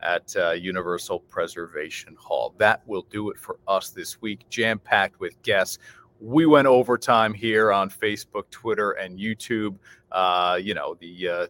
[0.00, 2.54] at uh, Universal Preservation Hall.
[2.58, 5.78] That will do it for us this week, jam packed with guests.
[6.20, 9.76] We went overtime here on Facebook, Twitter, and YouTube.
[10.10, 11.46] Uh, you know the uh,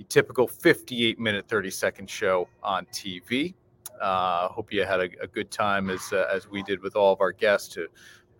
[0.00, 3.52] the typical 58 minute 30 second show on TV.
[4.00, 7.12] Uh, hope you had a, a good time as uh, as we did with all
[7.12, 7.86] of our guests to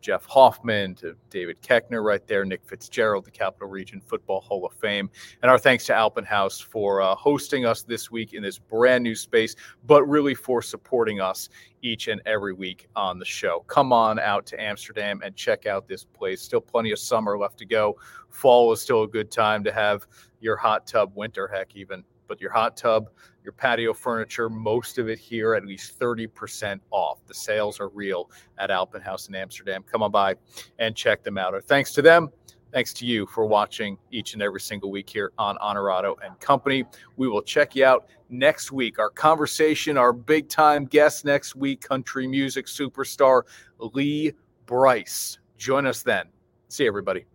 [0.01, 4.73] Jeff Hoffman, to David Koechner right there, Nick Fitzgerald, the Capital Region Football Hall of
[4.73, 5.11] Fame.
[5.43, 9.05] And our thanks to Alpin Haus for uh, hosting us this week in this brand
[9.05, 9.55] new space,
[9.87, 11.51] but really for supporting us
[11.83, 13.65] each and every week on the show.
[13.67, 16.41] Come on out to Amsterdam and check out this place.
[16.41, 17.99] Still plenty of summer left to go.
[18.31, 20.07] Fall is still a good time to have
[20.41, 22.05] your hot tub, winter, heck, even.
[22.27, 23.11] But your hot tub,
[23.43, 27.19] your patio furniture, most of it here at least 30% off.
[27.27, 29.85] The sales are real at Alpin Haus in Amsterdam.
[29.91, 30.37] Come on by
[30.79, 31.55] and check them out.
[31.55, 32.31] Or thanks to them,
[32.73, 36.85] thanks to you for watching each and every single week here on Honorado and Company.
[37.17, 38.99] We will check you out next week.
[38.99, 43.43] Our conversation, our big time guest next week, country music superstar
[43.79, 44.33] Lee
[44.67, 45.39] Brice.
[45.59, 46.27] Join us then.
[46.69, 47.30] See everybody.